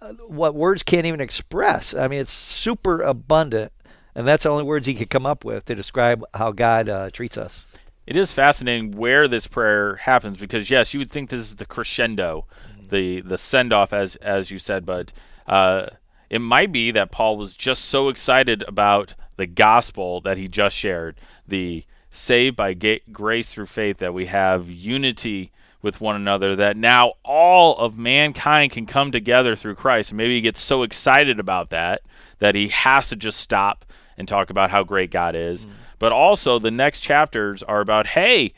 uh, 0.00 0.12
what 0.26 0.54
words 0.54 0.82
can't 0.82 1.06
even 1.06 1.20
express. 1.20 1.94
I 1.94 2.08
mean, 2.08 2.20
it's 2.20 2.32
super 2.32 3.02
abundant, 3.02 3.72
and 4.14 4.26
that's 4.26 4.44
the 4.44 4.50
only 4.50 4.64
words 4.64 4.86
he 4.86 4.94
could 4.94 5.10
come 5.10 5.26
up 5.26 5.44
with 5.44 5.64
to 5.66 5.74
describe 5.74 6.22
how 6.34 6.52
God 6.52 6.88
uh, 6.88 7.10
treats 7.10 7.38
us. 7.38 7.64
It 8.06 8.16
is 8.16 8.32
fascinating 8.32 8.92
where 8.92 9.26
this 9.28 9.46
prayer 9.46 9.96
happens 9.96 10.36
because 10.36 10.70
yes, 10.70 10.92
you 10.92 11.00
would 11.00 11.10
think 11.10 11.30
this 11.30 11.40
is 11.40 11.56
the 11.56 11.66
crescendo, 11.66 12.46
mm-hmm. 12.70 12.88
the 12.88 13.20
the 13.22 13.38
send 13.38 13.72
off 13.72 13.92
as 13.92 14.16
as 14.16 14.50
you 14.50 14.58
said, 14.58 14.84
but 14.84 15.12
uh, 15.46 15.86
it 16.30 16.40
might 16.40 16.72
be 16.72 16.90
that 16.90 17.10
Paul 17.10 17.36
was 17.36 17.54
just 17.54 17.86
so 17.86 18.08
excited 18.08 18.64
about 18.66 19.14
the 19.36 19.46
gospel 19.46 20.20
that 20.22 20.38
he 20.38 20.48
just 20.48 20.76
shared, 20.76 21.16
the 21.46 21.84
saved 22.10 22.56
by 22.56 22.74
ga- 22.74 23.02
grace 23.12 23.52
through 23.52 23.66
faith, 23.66 23.98
that 23.98 24.14
we 24.14 24.26
have 24.26 24.70
unity 24.70 25.50
with 25.82 26.00
one 26.00 26.16
another, 26.16 26.56
that 26.56 26.76
now 26.76 27.12
all 27.24 27.76
of 27.76 27.98
mankind 27.98 28.72
can 28.72 28.86
come 28.86 29.12
together 29.12 29.54
through 29.54 29.74
Christ. 29.74 30.10
And 30.10 30.16
maybe 30.16 30.34
he 30.34 30.40
gets 30.40 30.60
so 30.60 30.82
excited 30.82 31.38
about 31.38 31.70
that 31.70 32.02
that 32.38 32.54
he 32.54 32.68
has 32.68 33.08
to 33.10 33.16
just 33.16 33.38
stop 33.38 33.84
and 34.16 34.26
talk 34.26 34.50
about 34.50 34.70
how 34.70 34.82
great 34.82 35.10
God 35.10 35.34
is. 35.34 35.66
Mm. 35.66 35.70
But 36.04 36.12
also, 36.12 36.58
the 36.58 36.70
next 36.70 37.00
chapters 37.00 37.62
are 37.62 37.80
about 37.80 38.08
hey, 38.08 38.52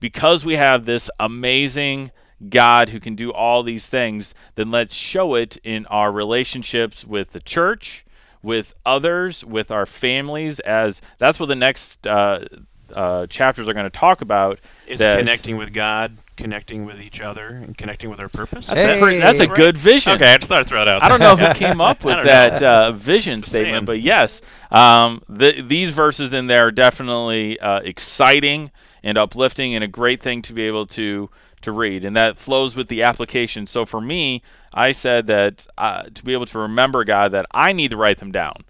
because 0.00 0.46
we 0.46 0.56
have 0.56 0.86
this 0.86 1.10
amazing 1.20 2.10
God 2.48 2.88
who 2.88 3.00
can 3.00 3.14
do 3.14 3.30
all 3.30 3.62
these 3.62 3.86
things, 3.86 4.32
then 4.54 4.70
let's 4.70 4.94
show 4.94 5.34
it 5.34 5.58
in 5.58 5.84
our 5.88 6.10
relationships 6.10 7.04
with 7.04 7.32
the 7.32 7.40
church, 7.40 8.06
with 8.42 8.74
others, 8.86 9.44
with 9.44 9.70
our 9.70 9.84
families. 9.84 10.58
As 10.60 11.02
that's 11.18 11.38
what 11.38 11.50
the 11.50 11.54
next 11.54 12.06
uh, 12.06 12.46
uh, 12.94 13.26
chapters 13.26 13.68
are 13.68 13.74
going 13.74 13.84
to 13.84 13.90
talk 13.90 14.22
about. 14.22 14.58
Is 14.86 14.98
connecting 15.18 15.58
with 15.58 15.74
God, 15.74 16.16
connecting 16.36 16.84
with 16.84 17.00
each 17.00 17.20
other, 17.20 17.48
and 17.48 17.76
connecting 17.76 18.10
with 18.10 18.20
our 18.20 18.28
purpose. 18.28 18.66
That's, 18.66 18.80
hey. 18.80 18.96
a, 18.96 19.00
pretty, 19.00 19.20
that's 19.20 19.40
a 19.40 19.46
good 19.46 19.76
vision. 19.76 20.12
Okay, 20.12 20.32
I 20.32 20.36
just 20.36 20.48
thought 20.48 20.60
I'd 20.60 20.66
throw 20.66 20.82
it 20.82 20.88
out. 20.88 21.02
I 21.02 21.08
don't 21.08 21.20
know 21.20 21.36
who 21.36 21.52
came 21.54 21.80
up 21.80 22.04
with 22.04 22.24
that 22.26 22.62
uh, 22.62 22.92
vision 22.92 23.42
statement, 23.42 23.86
but 23.86 24.00
yes, 24.00 24.40
um, 24.70 25.22
the, 25.28 25.62
these 25.62 25.90
verses 25.90 26.32
in 26.32 26.46
there 26.46 26.66
are 26.66 26.70
definitely 26.70 27.58
uh, 27.60 27.80
exciting 27.80 28.70
and 29.02 29.16
uplifting, 29.16 29.74
and 29.74 29.82
a 29.82 29.88
great 29.88 30.22
thing 30.22 30.42
to 30.42 30.52
be 30.52 30.62
able 30.62 30.86
to 30.86 31.30
to 31.62 31.72
read, 31.72 32.04
and 32.04 32.14
that 32.16 32.36
flows 32.36 32.76
with 32.76 32.88
the 32.88 33.02
application. 33.02 33.66
So 33.66 33.84
for 33.84 34.00
me, 34.00 34.42
I 34.72 34.92
said 34.92 35.26
that 35.26 35.66
uh, 35.78 36.04
to 36.14 36.24
be 36.24 36.32
able 36.32 36.46
to 36.46 36.58
remember 36.60 37.02
God, 37.04 37.32
that 37.32 37.46
I 37.50 37.72
need 37.72 37.90
to 37.90 37.96
write 37.96 38.18
them 38.18 38.30
down. 38.30 38.64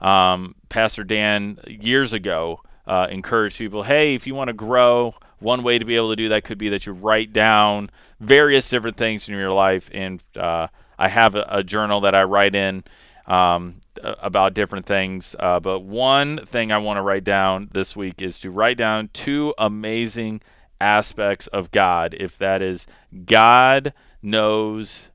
Um, 0.00 0.54
Pastor 0.68 1.04
Dan 1.04 1.58
years 1.66 2.12
ago 2.12 2.60
uh, 2.86 3.08
encouraged 3.10 3.58
people, 3.58 3.82
hey, 3.82 4.14
if 4.14 4.26
you 4.26 4.34
want 4.34 4.48
to 4.48 4.54
grow, 4.54 5.14
one 5.40 5.62
way 5.62 5.78
to 5.78 5.84
be 5.84 5.96
able 5.96 6.10
to 6.10 6.16
do 6.16 6.28
that 6.30 6.44
could 6.44 6.58
be 6.58 6.68
that 6.70 6.86
you 6.86 6.92
write 6.92 7.32
down 7.32 7.90
various 8.20 8.68
different 8.68 8.96
things 8.96 9.28
in 9.28 9.34
your 9.34 9.52
life. 9.52 9.88
And 9.92 10.22
uh, 10.36 10.68
I 10.98 11.08
have 11.08 11.34
a, 11.34 11.46
a, 11.48 11.62
journal 11.62 12.00
that 12.02 12.14
I 12.14 12.24
write 12.24 12.54
in 12.54 12.84
um, 13.26 13.80
about 14.02 14.54
different 14.54 14.86
things. 14.86 15.36
Uh, 15.38 15.60
but 15.60 15.80
one 15.80 16.44
thing 16.46 16.72
I 16.72 16.78
want 16.78 16.96
to 16.96 17.02
write 17.02 17.24
down 17.24 17.68
this 17.72 17.94
week 17.94 18.20
is 18.20 18.40
to 18.40 18.50
write 18.50 18.76
down 18.76 19.10
two 19.12 19.54
amazing 19.58 20.40
aspects 20.80 21.46
of 21.48 21.70
God, 21.70 22.14
if 22.18 22.38
that 22.38 22.62
is 22.62 22.86
God 23.24 23.92
knows 24.22 25.08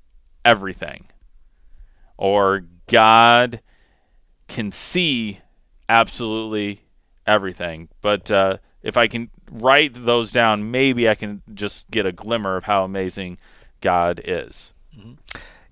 everything, 0.45 1.07
or 2.17 2.65
God 2.87 3.61
can 4.47 4.71
see 4.71 5.39
absolutely 5.89 6.81
everything. 7.25 7.89
But 8.01 8.29
uh, 8.29 8.57
if 8.83 8.97
I 8.97 9.07
can 9.07 9.29
write 9.49 10.05
those 10.05 10.31
down, 10.31 10.69
maybe 10.69 11.09
I 11.09 11.15
can 11.15 11.41
just 11.53 11.89
get 11.89 12.05
a 12.05 12.11
glimmer 12.11 12.57
of 12.57 12.65
how 12.65 12.83
amazing 12.83 13.37
God 13.81 14.21
is. 14.23 14.73
Mm-hmm. 14.97 15.13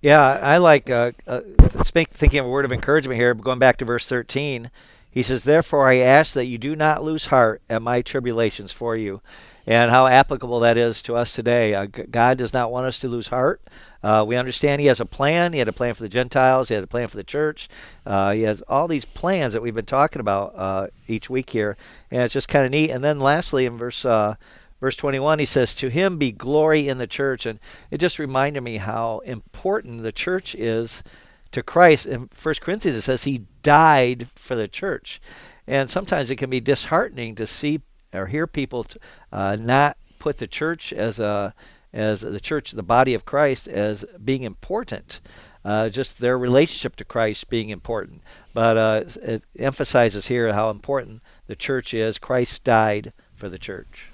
Yeah, 0.02 0.22
I 0.22 0.58
like 0.58 0.90
uh, 0.90 1.12
uh, 1.28 1.42
thinking 1.84 2.40
of 2.40 2.48
a 2.48 2.50
word 2.50 2.66
of 2.66 2.72
encouragement 2.72 3.20
here. 3.20 3.36
Going 3.36 3.60
back 3.60 3.78
to 3.78 3.86
verse 3.86 4.08
13, 4.08 4.72
he 5.12 5.22
says, 5.22 5.44
Therefore 5.44 5.88
I 5.88 5.98
ask 5.98 6.34
that 6.34 6.46
you 6.46 6.58
do 6.58 6.76
not 6.76 7.04
lose 7.04 7.28
heart 7.28 7.62
at 7.70 7.84
my 7.84 8.02
tribulations 8.02 8.72
for 8.72 8.96
you 8.96 9.22
and 9.68 9.92
how 9.92 10.08
applicable 10.08 10.60
that 10.62 10.78
is 10.78 11.02
to 11.04 11.16
us 11.16 11.34
today. 11.34 11.74
Uh, 11.74 11.86
God 11.86 12.38
does 12.38 12.54
not 12.54 12.72
want 12.72 12.88
us 12.88 13.00
to 13.00 13.08
lose 13.08 13.28
heart. 13.28 13.62
Uh, 14.04 14.24
we 14.28 14.36
understand 14.36 14.82
He 14.82 14.88
has 14.88 15.00
a 15.00 15.06
plan. 15.06 15.54
He 15.54 15.60
had 15.60 15.68
a 15.68 15.74
plan 15.74 15.94
for 15.94 16.04
the 16.04 16.10
Gentiles. 16.10 16.70
He 16.70 16.76
had 16.76 16.84
a 16.84 16.88
plan 16.88 17.08
for 17.08 17.18
the 17.18 17.24
church. 17.24 17.70
Uh, 18.06 18.32
he 18.32 18.42
has 18.44 18.62
all 18.68 18.88
these 18.88 19.06
plans 19.06 19.54
that 19.54 19.62
we've 19.62 19.76
been 19.76 19.86
talking 19.86 20.20
about 20.20 20.56
uh, 20.56 20.88
each 21.08 21.30
week 21.30 21.50
here, 21.50 21.78
and 22.10 22.22
it's 22.22 22.34
just 22.34 22.48
kind 22.48 22.66
of 22.66 22.72
neat. 22.72 22.90
And 22.90 23.04
then 23.04 23.20
lastly, 23.20 23.66
in 23.66 23.78
verse 23.78 24.04
uh, 24.06 24.36
verse 24.80 24.96
21, 24.96 25.40
he 25.40 25.46
says, 25.46 25.76
"To 25.76 25.90
Him 25.90 26.18
be 26.18 26.32
glory 26.32 26.88
in 26.88 26.98
the 26.98 27.08
church," 27.08 27.46
and 27.46 27.60
it 27.92 28.00
just 28.00 28.20
reminded 28.20 28.62
me 28.62 28.78
how 28.78 29.20
important 29.26 30.04
the 30.04 30.12
church 30.12 30.56
is 30.56 31.04
to 31.52 31.62
Christ. 31.62 32.06
In 32.06 32.30
1 32.42 32.56
Corinthians, 32.62 32.98
it 32.98 33.02
says 33.02 33.24
he 33.24 33.46
died 33.62 34.28
for 34.36 34.56
the 34.56 34.68
church. 34.68 35.22
And 35.68 35.90
sometimes 35.90 36.30
it 36.32 36.38
can 36.38 36.50
be 36.50 36.60
disheartening 36.60 37.36
to 37.36 37.48
see 37.48 37.82
or 38.14 38.28
hear 38.28 38.48
people 38.48 38.86
t- 38.86 39.00
uh, 39.32 39.58
not 39.60 39.98
put 40.20 40.38
the 40.38 40.48
church 40.48 40.94
as 40.94 41.20
a 41.20 41.54
as 41.94 42.22
the 42.22 42.40
church, 42.40 42.72
the 42.72 42.84
body 42.84 43.14
of 43.14 43.26
Christ, 43.26 43.68
as 43.68 44.06
being 44.24 44.44
important. 44.44 45.20
Uh, 45.64 45.90
just 45.90 46.20
their 46.20 46.38
relationship 46.38 46.96
to 46.96 47.06
Christ 47.06 47.50
being 47.50 47.70
important. 47.70 48.22
But 48.54 48.78
uh, 48.78 49.04
it 49.22 49.44
emphasizes 49.60 50.28
here 50.28 50.52
how 50.54 50.70
important 50.70 51.22
the 51.48 51.56
church 51.56 51.94
is. 51.94 52.18
Christ 52.18 52.64
died 52.64 53.14
for 53.36 53.50
the 53.50 53.60
church. 53.60 54.08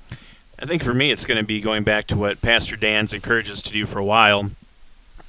I 0.60 0.66
think 0.66 0.84
for 0.84 0.94
me, 0.94 1.12
it's 1.12 1.26
going 1.26 1.38
to 1.38 1.46
be 1.46 1.62
going 1.62 1.84
back 1.84 2.08
to 2.08 2.18
what 2.18 2.42
Pastor 2.42 2.76
Dan's 2.76 3.14
encouraged 3.14 3.52
us 3.52 3.62
to 3.62 3.72
do 3.72 3.86
for 3.86 4.00
a 4.00 4.06
while, 4.06 4.50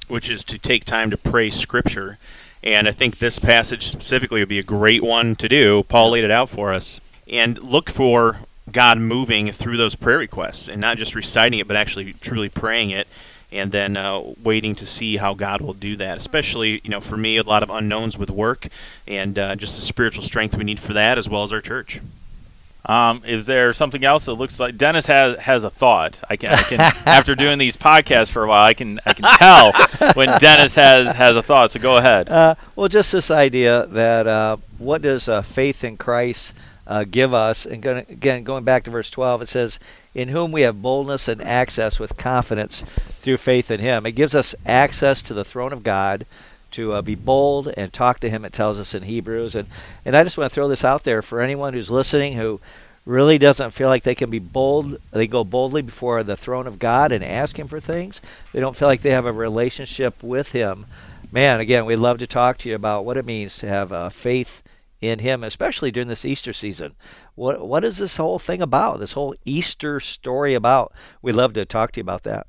which 0.07 0.29
is 0.29 0.43
to 0.45 0.57
take 0.57 0.85
time 0.85 1.11
to 1.11 1.17
pray 1.17 1.49
Scripture. 1.51 2.17
And 2.63 2.87
I 2.87 2.91
think 2.91 3.19
this 3.19 3.39
passage 3.39 3.89
specifically 3.89 4.41
would 4.41 4.49
be 4.49 4.59
a 4.59 4.63
great 4.63 5.03
one 5.03 5.35
to 5.37 5.47
do. 5.47 5.83
Paul 5.83 6.11
laid 6.11 6.25
it 6.25 6.31
out 6.31 6.49
for 6.49 6.73
us. 6.73 6.99
And 7.27 7.61
look 7.61 7.89
for 7.91 8.39
God 8.71 8.97
moving 8.99 9.51
through 9.51 9.77
those 9.77 9.95
prayer 9.95 10.17
requests 10.17 10.67
and 10.67 10.79
not 10.79 10.97
just 10.97 11.15
reciting 11.15 11.59
it, 11.59 11.67
but 11.67 11.77
actually 11.77 12.13
truly 12.13 12.49
praying 12.49 12.91
it 12.91 13.07
and 13.51 13.71
then 13.71 13.97
uh, 13.97 14.21
waiting 14.43 14.75
to 14.75 14.85
see 14.85 15.17
how 15.17 15.33
God 15.33 15.61
will 15.61 15.73
do 15.73 15.95
that. 15.97 16.17
Especially, 16.17 16.81
you 16.83 16.89
know, 16.89 17.01
for 17.01 17.17
me, 17.17 17.37
a 17.37 17.43
lot 17.43 17.63
of 17.63 17.69
unknowns 17.69 18.17
with 18.17 18.29
work 18.29 18.67
and 19.07 19.37
uh, 19.37 19.55
just 19.55 19.75
the 19.75 19.81
spiritual 19.81 20.23
strength 20.23 20.55
we 20.55 20.63
need 20.63 20.79
for 20.79 20.93
that, 20.93 21.17
as 21.17 21.27
well 21.27 21.43
as 21.43 21.51
our 21.51 21.61
church. 21.61 21.99
Um, 22.85 23.23
is 23.25 23.45
there 23.45 23.73
something 23.73 24.05
else 24.05 24.25
that 24.25 24.33
looks 24.33 24.59
like 24.59 24.77
Dennis 24.77 25.05
has 25.07 25.37
has 25.39 25.63
a 25.63 25.69
thought? 25.69 26.21
I 26.29 26.37
can, 26.37 26.49
I 26.49 26.63
can 26.63 26.79
after 27.05 27.35
doing 27.35 27.57
these 27.57 27.75
podcasts 27.75 28.29
for 28.29 28.43
a 28.43 28.47
while, 28.47 28.63
I 28.63 28.73
can 28.73 28.99
I 29.05 29.13
can 29.13 29.25
tell 29.37 29.73
when 30.13 30.39
Dennis 30.39 30.75
has 30.75 31.15
has 31.15 31.35
a 31.35 31.43
thought. 31.43 31.71
So 31.71 31.79
go 31.79 31.97
ahead. 31.97 32.29
Uh, 32.29 32.55
well, 32.75 32.87
just 32.87 33.11
this 33.11 33.31
idea 33.31 33.85
that 33.87 34.27
uh, 34.27 34.57
what 34.77 35.01
does 35.01 35.27
uh, 35.27 35.41
faith 35.41 35.83
in 35.83 35.97
Christ 35.97 36.53
uh, 36.89 37.05
give 37.05 37.33
us? 37.33 37.65
And 37.65 37.81
gonna, 37.81 38.03
again, 38.09 38.43
going 38.43 38.65
back 38.65 38.83
to 38.83 38.91
verse 38.91 39.09
12, 39.09 39.43
it 39.43 39.47
says, 39.47 39.79
"In 40.13 40.27
whom 40.27 40.51
we 40.51 40.63
have 40.63 40.81
boldness 40.81 41.29
and 41.29 41.41
access 41.41 41.99
with 41.99 42.17
confidence 42.17 42.83
through 43.21 43.37
faith 43.37 43.71
in 43.71 43.79
Him." 43.79 44.05
It 44.05 44.13
gives 44.13 44.35
us 44.35 44.55
access 44.65 45.21
to 45.21 45.33
the 45.33 45.45
throne 45.45 45.71
of 45.71 45.83
God 45.83 46.25
to 46.71 46.93
uh, 46.93 47.01
be 47.01 47.15
bold 47.15 47.67
and 47.75 47.91
talk 47.91 48.19
to 48.19 48.29
him 48.29 48.45
it 48.45 48.53
tells 48.53 48.79
us 48.79 48.93
in 48.93 49.03
hebrews 49.03 49.55
and, 49.55 49.67
and 50.05 50.15
i 50.15 50.23
just 50.23 50.37
want 50.37 50.49
to 50.49 50.53
throw 50.53 50.67
this 50.67 50.85
out 50.85 51.03
there 51.03 51.21
for 51.21 51.41
anyone 51.41 51.73
who's 51.73 51.89
listening 51.89 52.33
who 52.33 52.59
really 53.05 53.37
doesn't 53.37 53.71
feel 53.71 53.87
like 53.87 54.03
they 54.03 54.15
can 54.15 54.29
be 54.29 54.39
bold 54.39 54.99
they 55.11 55.25
go 55.25 55.43
boldly 55.43 55.81
before 55.81 56.21
the 56.23 56.37
throne 56.37 56.67
of 56.67 56.79
god 56.79 57.11
and 57.11 57.23
ask 57.23 57.57
him 57.57 57.67
for 57.67 57.79
things 57.79 58.21
they 58.53 58.59
don't 58.59 58.75
feel 58.75 58.87
like 58.87 59.01
they 59.01 59.09
have 59.09 59.25
a 59.25 59.31
relationship 59.31 60.21
with 60.21 60.51
him 60.51 60.85
man 61.31 61.59
again 61.59 61.85
we'd 61.85 61.95
love 61.95 62.19
to 62.19 62.27
talk 62.27 62.57
to 62.57 62.69
you 62.69 62.75
about 62.75 63.03
what 63.03 63.17
it 63.17 63.25
means 63.25 63.57
to 63.57 63.67
have 63.67 63.91
uh, 63.91 64.09
faith 64.09 64.61
in 65.01 65.19
him 65.19 65.43
especially 65.43 65.91
during 65.91 66.07
this 66.09 66.25
easter 66.25 66.53
season 66.53 66.93
what 67.35 67.65
what 67.67 67.83
is 67.83 67.97
this 67.97 68.17
whole 68.17 68.39
thing 68.39 68.61
about 68.61 68.99
this 68.99 69.13
whole 69.13 69.33
easter 69.45 69.99
story 69.99 70.53
about 70.53 70.91
we'd 71.21 71.35
love 71.35 71.53
to 71.53 71.65
talk 71.65 71.91
to 71.91 71.99
you 71.99 72.03
about 72.03 72.23
that 72.23 72.45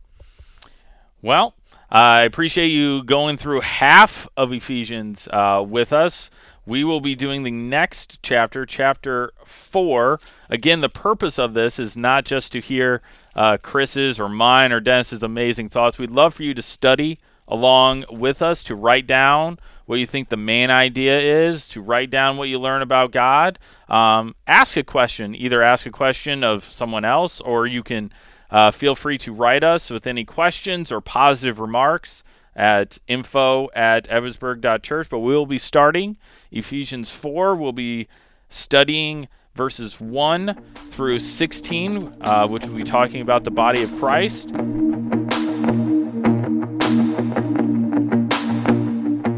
Well, 1.23 1.55
I 1.91 2.23
appreciate 2.23 2.69
you 2.69 3.05
going 3.05 3.37
through 3.37 3.61
half 3.61 4.27
of 4.37 4.53
Ephesians 4.55 5.29
uh, 5.31 5.63
with 5.67 5.93
us. 5.93 6.31
We 6.65 6.83
will 6.83 7.01
be 7.01 7.15
doing 7.15 7.43
the 7.43 7.51
next 7.51 8.23
chapter, 8.23 8.65
chapter 8.65 9.33
four. 9.45 10.19
Again, 10.49 10.81
the 10.81 10.89
purpose 10.89 11.39
of 11.39 11.53
this 11.53 11.79
is 11.79 11.97
not 11.97 12.25
just 12.25 12.53
to 12.53 12.61
hear 12.61 13.03
uh, 13.35 13.59
Chris's 13.59 14.19
or 14.19 14.31
mine 14.31 14.73
or 14.73 14.81
Dennis's 14.81 15.23
amazing 15.23 15.69
thoughts. 15.69 15.99
We'd 15.99 16.11
love 16.11 16.33
for 16.33 16.43
you 16.43 16.55
to 16.55 16.63
study 16.63 17.19
along 17.47 18.07
with 18.11 18.41
us, 18.41 18.63
to 18.65 18.75
write 18.75 19.07
down 19.07 19.59
what 19.91 19.99
you 19.99 20.07
think 20.07 20.29
the 20.29 20.37
main 20.37 20.71
idea 20.71 21.19
is, 21.19 21.67
to 21.67 21.81
write 21.81 22.11
down 22.11 22.37
what 22.37 22.49
you 22.49 22.61
learn 22.61 22.81
about 22.81 23.11
God. 23.11 23.59
Um, 23.89 24.37
ask 24.47 24.77
a 24.77 24.85
question, 24.85 25.35
either 25.35 25.63
ask 25.63 25.85
a 25.85 25.91
question 25.91 26.45
of 26.45 26.63
someone 26.63 27.05
else, 27.05 27.41
or 27.41 27.67
you 27.67 27.83
can 27.83 28.13
uh, 28.53 28.71
feel 28.71 28.95
free 28.95 29.19
to 29.19 29.33
write 29.33 29.65
us 29.65 29.91
with 29.91 30.07
any 30.07 30.25
questions 30.25 30.93
or 30.93 31.01
positive 31.01 31.59
remarks 31.59 32.23
at 32.55 32.99
info 33.09 33.69
at 33.75 34.09
evansburg.church. 34.09 35.09
But 35.11 35.19
we 35.19 35.35
will 35.35 35.45
be 35.45 35.59
starting 35.59 36.17
Ephesians 36.53 37.11
4. 37.11 37.57
We'll 37.57 37.73
be 37.73 38.07
studying 38.49 39.27
verses 39.57 40.01
1 40.01 40.57
through 40.91 41.19
16, 41.19 42.17
uh, 42.21 42.47
which 42.47 42.65
will 42.65 42.77
be 42.77 42.85
talking 42.85 43.23
about 43.23 43.43
the 43.43 43.51
body 43.51 43.83
of 43.83 43.93
Christ. 43.99 44.53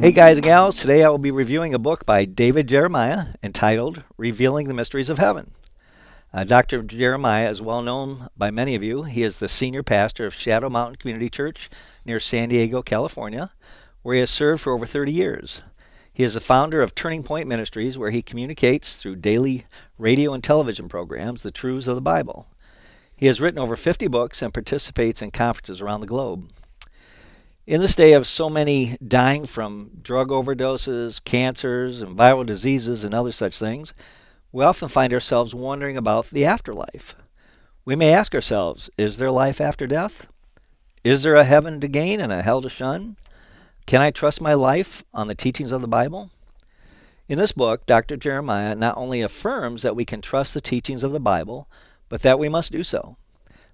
Hey 0.02 0.10
guys 0.10 0.36
and 0.36 0.42
gals, 0.42 0.78
today 0.78 1.04
I 1.04 1.08
will 1.10 1.18
be 1.18 1.30
reviewing 1.30 1.74
a 1.74 1.78
book 1.78 2.04
by 2.04 2.24
David 2.24 2.66
Jeremiah 2.66 3.26
entitled 3.40 4.02
Revealing 4.16 4.66
the 4.66 4.74
Mysteries 4.74 5.08
of 5.08 5.18
Heaven. 5.18 5.52
Uh, 6.34 6.42
Dr. 6.42 6.82
Jeremiah 6.82 7.48
is 7.48 7.62
well 7.62 7.82
known 7.82 8.26
by 8.36 8.50
many 8.50 8.74
of 8.74 8.82
you. 8.82 9.04
He 9.04 9.22
is 9.22 9.36
the 9.36 9.46
senior 9.46 9.84
pastor 9.84 10.26
of 10.26 10.34
Shadow 10.34 10.68
Mountain 10.68 10.96
Community 10.96 11.30
Church 11.30 11.70
near 12.04 12.18
San 12.18 12.48
Diego, 12.48 12.82
California, 12.82 13.52
where 14.02 14.16
he 14.16 14.18
has 14.18 14.30
served 14.30 14.62
for 14.62 14.72
over 14.72 14.86
30 14.86 15.12
years. 15.12 15.62
He 16.12 16.24
is 16.24 16.34
the 16.34 16.40
founder 16.40 16.82
of 16.82 16.96
Turning 16.96 17.22
Point 17.22 17.46
Ministries, 17.46 17.96
where 17.96 18.10
he 18.10 18.22
communicates 18.22 18.96
through 18.96 19.16
daily 19.16 19.66
radio 19.98 20.32
and 20.32 20.42
television 20.42 20.88
programs 20.88 21.44
the 21.44 21.52
truths 21.52 21.86
of 21.86 21.94
the 21.94 22.00
Bible. 22.00 22.48
He 23.14 23.26
has 23.26 23.40
written 23.40 23.60
over 23.60 23.76
50 23.76 24.08
books 24.08 24.42
and 24.42 24.52
participates 24.52 25.22
in 25.22 25.30
conferences 25.30 25.80
around 25.80 26.00
the 26.00 26.08
globe. 26.08 26.50
In 27.64 27.80
this 27.80 27.94
day 27.94 28.12
of 28.14 28.26
so 28.26 28.50
many 28.50 28.96
dying 29.06 29.46
from 29.46 29.92
drug 30.02 30.30
overdoses, 30.30 31.22
cancers, 31.22 32.02
and 32.02 32.18
viral 32.18 32.44
diseases, 32.44 33.04
and 33.04 33.14
other 33.14 33.30
such 33.30 33.56
things, 33.56 33.94
we 34.50 34.64
often 34.64 34.88
find 34.88 35.12
ourselves 35.12 35.54
wondering 35.54 35.96
about 35.96 36.30
the 36.30 36.44
afterlife. 36.44 37.14
We 37.84 37.94
may 37.94 38.12
ask 38.12 38.34
ourselves 38.34 38.90
Is 38.98 39.18
there 39.18 39.30
life 39.30 39.60
after 39.60 39.86
death? 39.86 40.26
Is 41.04 41.22
there 41.22 41.36
a 41.36 41.44
heaven 41.44 41.80
to 41.80 41.86
gain 41.86 42.20
and 42.20 42.32
a 42.32 42.42
hell 42.42 42.62
to 42.62 42.68
shun? 42.68 43.16
Can 43.86 44.00
I 44.00 44.10
trust 44.10 44.40
my 44.40 44.54
life 44.54 45.04
on 45.14 45.28
the 45.28 45.36
teachings 45.36 45.70
of 45.70 45.82
the 45.82 45.88
Bible? 45.88 46.30
In 47.28 47.38
this 47.38 47.52
book, 47.52 47.86
Dr. 47.86 48.16
Jeremiah 48.16 48.74
not 48.74 48.96
only 48.96 49.20
affirms 49.20 49.82
that 49.82 49.94
we 49.94 50.04
can 50.04 50.20
trust 50.20 50.52
the 50.54 50.60
teachings 50.60 51.04
of 51.04 51.12
the 51.12 51.20
Bible, 51.20 51.68
but 52.08 52.22
that 52.22 52.40
we 52.40 52.48
must 52.48 52.72
do 52.72 52.82
so. 52.82 53.16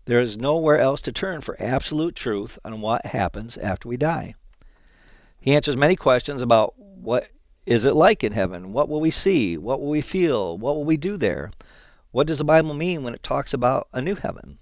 There 0.09 0.21
is 0.21 0.39
nowhere 0.39 0.79
else 0.79 1.03
to 1.03 1.13
turn 1.13 1.43
for 1.43 1.55
absolute 1.61 2.17
truth 2.17 2.59
on 2.65 2.81
what 2.81 3.05
happens 3.05 3.59
after 3.59 3.91
we 3.91 3.99
die. 3.99 4.37
He 5.39 5.55
answers 5.55 5.77
many 5.77 5.97
questions 5.97 6.41
about 6.41 6.79
what 6.79 7.29
is 7.67 7.85
it 7.85 7.93
like 7.95 8.25
in 8.25 8.33
heaven? 8.33 8.73
What 8.73 8.89
will 8.89 9.03
we 9.03 9.11
see? 9.11 9.59
What 9.59 9.83
will 9.83 9.91
we 9.91 10.01
feel? 10.01 10.57
What 10.57 10.77
will 10.77 10.87
we 10.87 10.97
do 10.97 11.19
there? 11.19 11.51
What 12.11 12.27
does 12.27 12.39
the 12.39 12.45
Bible 12.45 12.73
mean 12.73 13.03
when 13.03 13.13
it 13.13 13.23
talks 13.23 13.53
about 13.53 13.87
a 13.93 14.01
new 14.01 14.15
heaven? 14.15 14.57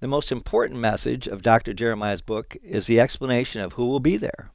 The 0.00 0.08
most 0.08 0.32
important 0.32 0.80
message 0.80 1.26
of 1.26 1.42
Dr. 1.42 1.74
Jeremiah's 1.74 2.22
book 2.22 2.56
is 2.62 2.86
the 2.86 3.00
explanation 3.00 3.60
of 3.60 3.74
who 3.74 3.84
will 3.84 4.00
be 4.00 4.16
there. 4.16 4.50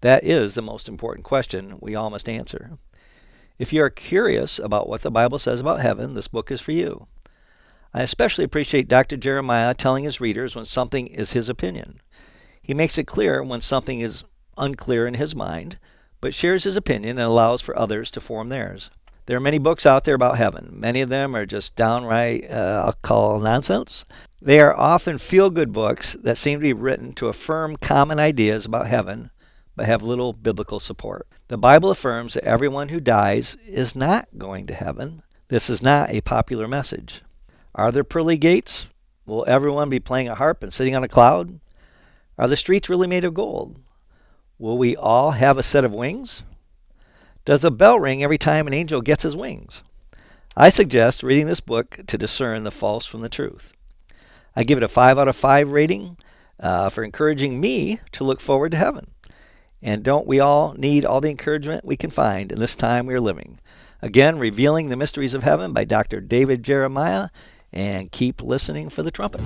That 0.00 0.22
is 0.22 0.54
the 0.54 0.62
most 0.62 0.88
important 0.88 1.24
question 1.24 1.76
we 1.80 1.96
all 1.96 2.10
must 2.10 2.28
answer. 2.28 2.78
If 3.58 3.72
you 3.72 3.82
are 3.82 3.90
curious 3.90 4.60
about 4.60 4.88
what 4.88 5.02
the 5.02 5.10
Bible 5.10 5.40
says 5.40 5.58
about 5.58 5.80
heaven, 5.80 6.14
this 6.14 6.28
book 6.28 6.52
is 6.52 6.60
for 6.60 6.70
you. 6.70 7.08
I 7.92 8.02
especially 8.02 8.44
appreciate 8.44 8.88
Dr. 8.88 9.16
Jeremiah 9.16 9.74
telling 9.74 10.04
his 10.04 10.20
readers 10.20 10.54
when 10.54 10.64
something 10.64 11.08
is 11.08 11.32
his 11.32 11.48
opinion. 11.48 12.00
He 12.62 12.74
makes 12.74 12.98
it 12.98 13.06
clear 13.06 13.42
when 13.42 13.60
something 13.60 14.00
is 14.00 14.24
unclear 14.56 15.06
in 15.06 15.14
his 15.14 15.34
mind, 15.34 15.78
but 16.20 16.34
shares 16.34 16.64
his 16.64 16.76
opinion 16.76 17.18
and 17.18 17.26
allows 17.26 17.60
for 17.62 17.76
others 17.76 18.10
to 18.12 18.20
form 18.20 18.48
theirs. 18.48 18.90
There 19.26 19.36
are 19.36 19.40
many 19.40 19.58
books 19.58 19.86
out 19.86 20.04
there 20.04 20.14
about 20.14 20.38
heaven. 20.38 20.70
Many 20.72 21.00
of 21.00 21.08
them 21.08 21.34
are 21.34 21.46
just 21.46 21.76
downright, 21.76 22.50
uh, 22.50 22.82
I'll 22.86 22.98
call 23.02 23.40
nonsense. 23.40 24.04
They 24.40 24.60
are 24.60 24.76
often 24.76 25.18
feel 25.18 25.50
good 25.50 25.72
books 25.72 26.16
that 26.22 26.38
seem 26.38 26.58
to 26.58 26.62
be 26.62 26.72
written 26.72 27.12
to 27.14 27.28
affirm 27.28 27.76
common 27.76 28.18
ideas 28.18 28.64
about 28.66 28.86
heaven, 28.86 29.30
but 29.76 29.86
have 29.86 30.02
little 30.02 30.32
biblical 30.32 30.80
support. 30.80 31.26
The 31.48 31.58
Bible 31.58 31.90
affirms 31.90 32.34
that 32.34 32.44
everyone 32.44 32.88
who 32.88 33.00
dies 33.00 33.56
is 33.66 33.94
not 33.94 34.28
going 34.38 34.66
to 34.66 34.74
heaven. 34.74 35.22
This 35.48 35.68
is 35.68 35.82
not 35.82 36.10
a 36.10 36.20
popular 36.20 36.66
message. 36.66 37.22
Are 37.74 37.92
there 37.92 38.04
pearly 38.04 38.36
gates? 38.36 38.88
Will 39.26 39.44
everyone 39.46 39.88
be 39.88 40.00
playing 40.00 40.28
a 40.28 40.34
harp 40.34 40.62
and 40.62 40.72
sitting 40.72 40.96
on 40.96 41.04
a 41.04 41.08
cloud? 41.08 41.60
Are 42.36 42.48
the 42.48 42.56
streets 42.56 42.88
really 42.88 43.06
made 43.06 43.24
of 43.24 43.34
gold? 43.34 43.78
Will 44.58 44.76
we 44.76 44.96
all 44.96 45.32
have 45.32 45.56
a 45.56 45.62
set 45.62 45.84
of 45.84 45.92
wings? 45.92 46.42
Does 47.44 47.64
a 47.64 47.70
bell 47.70 47.98
ring 47.98 48.22
every 48.22 48.38
time 48.38 48.66
an 48.66 48.74
angel 48.74 49.00
gets 49.00 49.22
his 49.22 49.36
wings? 49.36 49.82
I 50.56 50.68
suggest 50.68 51.22
reading 51.22 51.46
this 51.46 51.60
book 51.60 52.00
to 52.06 52.18
discern 52.18 52.64
the 52.64 52.70
false 52.70 53.06
from 53.06 53.20
the 53.20 53.28
truth. 53.28 53.72
I 54.54 54.64
give 54.64 54.78
it 54.78 54.84
a 54.84 54.88
5 54.88 55.18
out 55.18 55.28
of 55.28 55.36
5 55.36 55.70
rating 55.70 56.16
uh, 56.58 56.88
for 56.88 57.04
encouraging 57.04 57.60
me 57.60 58.00
to 58.12 58.24
look 58.24 58.40
forward 58.40 58.72
to 58.72 58.78
heaven. 58.78 59.12
And 59.80 60.02
don't 60.02 60.26
we 60.26 60.40
all 60.40 60.74
need 60.74 61.04
all 61.04 61.20
the 61.20 61.30
encouragement 61.30 61.84
we 61.84 61.96
can 61.96 62.10
find 62.10 62.52
in 62.52 62.58
this 62.58 62.76
time 62.76 63.06
we 63.06 63.14
are 63.14 63.20
living? 63.20 63.60
Again, 64.02 64.38
Revealing 64.38 64.88
the 64.88 64.96
Mysteries 64.96 65.34
of 65.34 65.42
Heaven 65.42 65.72
by 65.72 65.84
Dr. 65.84 66.20
David 66.20 66.62
Jeremiah 66.62 67.28
and 67.72 68.10
keep 68.10 68.42
listening 68.42 68.88
for 68.88 69.02
the 69.02 69.10
trumpet. 69.10 69.40